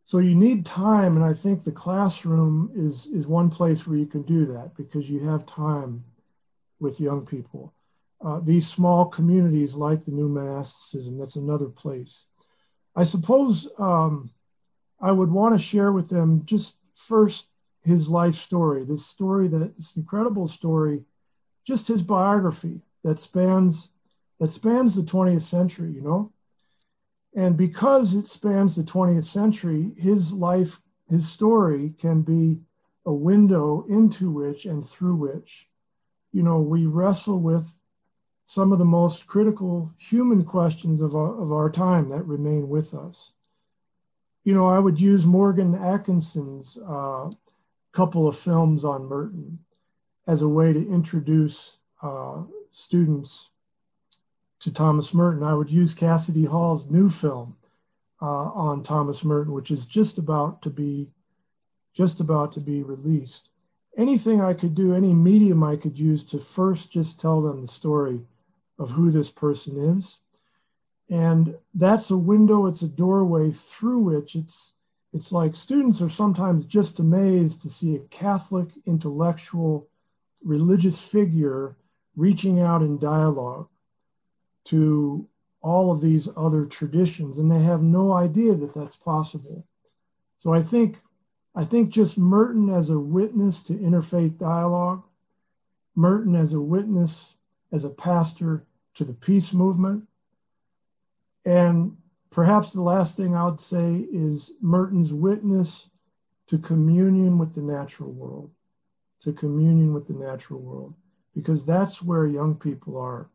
[0.04, 4.06] So you need time, and I think the classroom is, is one place where you
[4.06, 6.04] can do that because you have time
[6.78, 7.72] with young people.
[8.24, 11.18] uh, these small communities like the new monasticism.
[11.18, 12.26] That's another place.
[12.96, 14.30] I suppose um,
[15.00, 17.48] I would want to share with them just first
[17.84, 21.04] his life story, this story that this incredible story,
[21.64, 23.90] just his biography that spans
[24.40, 26.32] that spans the 20th century, you know.
[27.34, 32.60] And because it spans the 20th century, his life, his story can be
[33.06, 35.68] a window into which and through which,
[36.32, 37.78] you know, we wrestle with
[38.46, 42.94] some of the most critical human questions of our, of our time that remain with
[42.94, 43.32] us.
[44.44, 47.28] You know, I would use Morgan Atkinson's uh,
[47.90, 49.58] couple of films on Merton
[50.28, 53.50] as a way to introduce uh, students
[54.60, 55.42] to Thomas Merton.
[55.42, 57.56] I would use Cassidy Hall's new film
[58.22, 61.10] uh, on Thomas Merton, which is just about to be
[61.94, 63.50] just about to be released.
[63.96, 67.66] Anything I could do, any medium I could use to first just tell them the
[67.66, 68.20] story
[68.78, 70.18] of who this person is.
[71.08, 74.72] And that's a window, it's a doorway through which it's
[75.12, 79.88] it's like students are sometimes just amazed to see a Catholic intellectual
[80.44, 81.76] religious figure
[82.16, 83.68] reaching out in dialogue
[84.64, 85.26] to
[85.62, 89.66] all of these other traditions and they have no idea that that's possible
[90.36, 90.98] so i think
[91.54, 95.02] i think just merton as a witness to interfaith dialogue
[95.94, 97.35] merton as a witness
[97.76, 100.02] as a pastor to the peace movement
[101.44, 101.96] and
[102.30, 105.90] perhaps the last thing i would say is merton's witness
[106.46, 108.50] to communion with the natural world
[109.20, 110.94] to communion with the natural world
[111.34, 113.28] because that's where young people are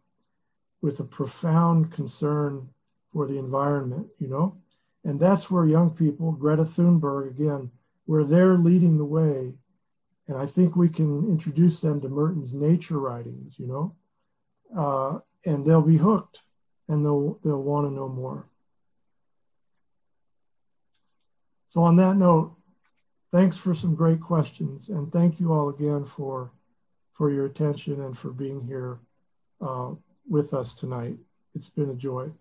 [0.81, 2.67] with a profound concern
[3.13, 4.57] for the environment, you know?
[5.03, 7.71] And that's where young people, Greta Thunberg again,
[8.05, 9.53] where they're leading the way.
[10.27, 13.95] And I think we can introduce them to Merton's nature writings, you know?
[14.75, 16.43] Uh, and they'll be hooked
[16.87, 18.47] and they'll, they'll want to know more.
[21.67, 22.55] So, on that note,
[23.31, 24.89] thanks for some great questions.
[24.89, 26.51] And thank you all again for,
[27.13, 28.99] for your attention and for being here.
[29.61, 29.91] Uh,
[30.27, 31.17] with us tonight.
[31.53, 32.31] It's been a joy.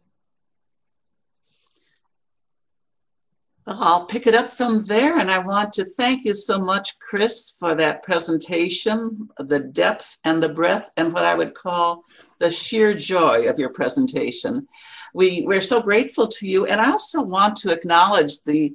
[3.67, 5.19] I'll pick it up from there.
[5.19, 10.43] And I want to thank you so much, Chris, for that presentation, the depth and
[10.43, 12.05] the breadth, and what I would call
[12.39, 14.67] the sheer joy of your presentation.
[15.15, 16.67] We, we're so grateful to you.
[16.67, 18.73] And I also want to acknowledge the,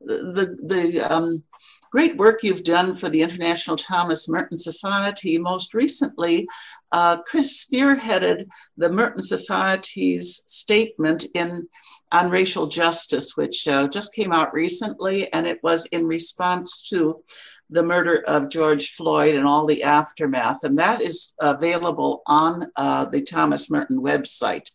[0.00, 1.42] the, the um,
[1.90, 5.38] great work you've done for the International Thomas Merton Society.
[5.38, 6.48] Most recently,
[6.90, 8.48] uh, Chris spearheaded
[8.78, 11.68] the Merton Society's statement in
[12.12, 17.22] on racial justice, which uh, just came out recently, and it was in response to
[17.70, 20.62] the murder of George Floyd and all the aftermath.
[20.64, 24.70] And that is available on uh, the Thomas Merton website.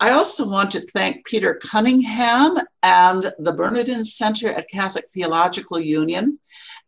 [0.00, 6.38] I also want to thank Peter Cunningham and the Bernardin Center at Catholic Theological Union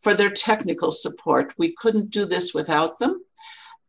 [0.01, 1.53] for their technical support.
[1.57, 3.23] We couldn't do this without them.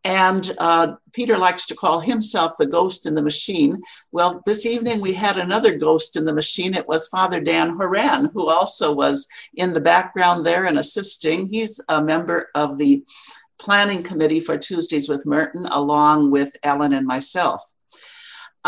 [0.04, 3.82] And uh, Peter likes to call himself the ghost in the machine.
[4.12, 6.74] Well, this evening we had another ghost in the machine.
[6.74, 11.48] It was Father Dan Horan, who also was in the background there and assisting.
[11.48, 13.04] He's a member of the
[13.58, 17.60] planning committee for Tuesdays with Merton, along with Ellen and myself.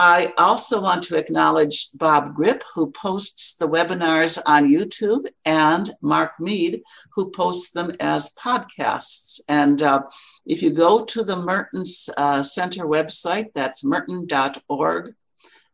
[0.03, 6.41] I also want to acknowledge Bob Grip, who posts the webinars on YouTube, and Mark
[6.41, 6.81] Mead,
[7.15, 9.43] who posts them as podcasts.
[9.47, 10.01] And uh,
[10.47, 11.85] if you go to the Merton
[12.17, 15.15] uh, Center website, that's merton.org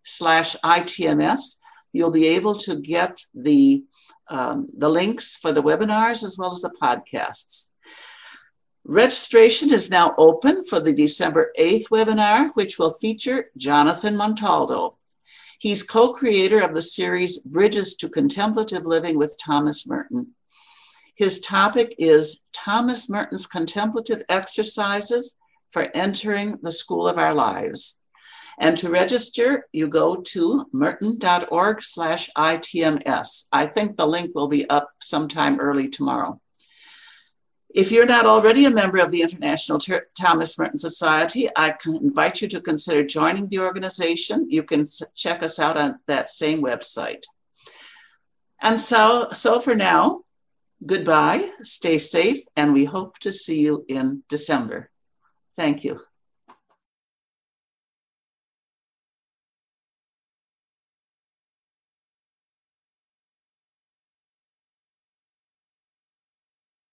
[0.02, 1.58] slash ITMS,
[1.92, 3.84] you'll be able to get the,
[4.28, 7.74] um, the links for the webinars as well as the podcasts.
[8.88, 14.94] Registration is now open for the December 8th webinar, which will feature Jonathan Montaldo.
[15.58, 20.36] He's co creator of the series Bridges to Contemplative Living with Thomas Merton.
[21.16, 25.34] His topic is Thomas Merton's Contemplative Exercises
[25.72, 28.04] for Entering the School of Our Lives.
[28.60, 33.48] And to register, you go to merton.org slash ITMS.
[33.50, 36.40] I think the link will be up sometime early tomorrow.
[37.76, 39.78] If you're not already a member of the International
[40.18, 44.46] Thomas Merton Society, I can invite you to consider joining the organization.
[44.48, 47.24] You can check us out on that same website.
[48.62, 50.22] And so, so for now,
[50.86, 54.88] goodbye, stay safe, and we hope to see you in December.
[55.58, 56.00] Thank you.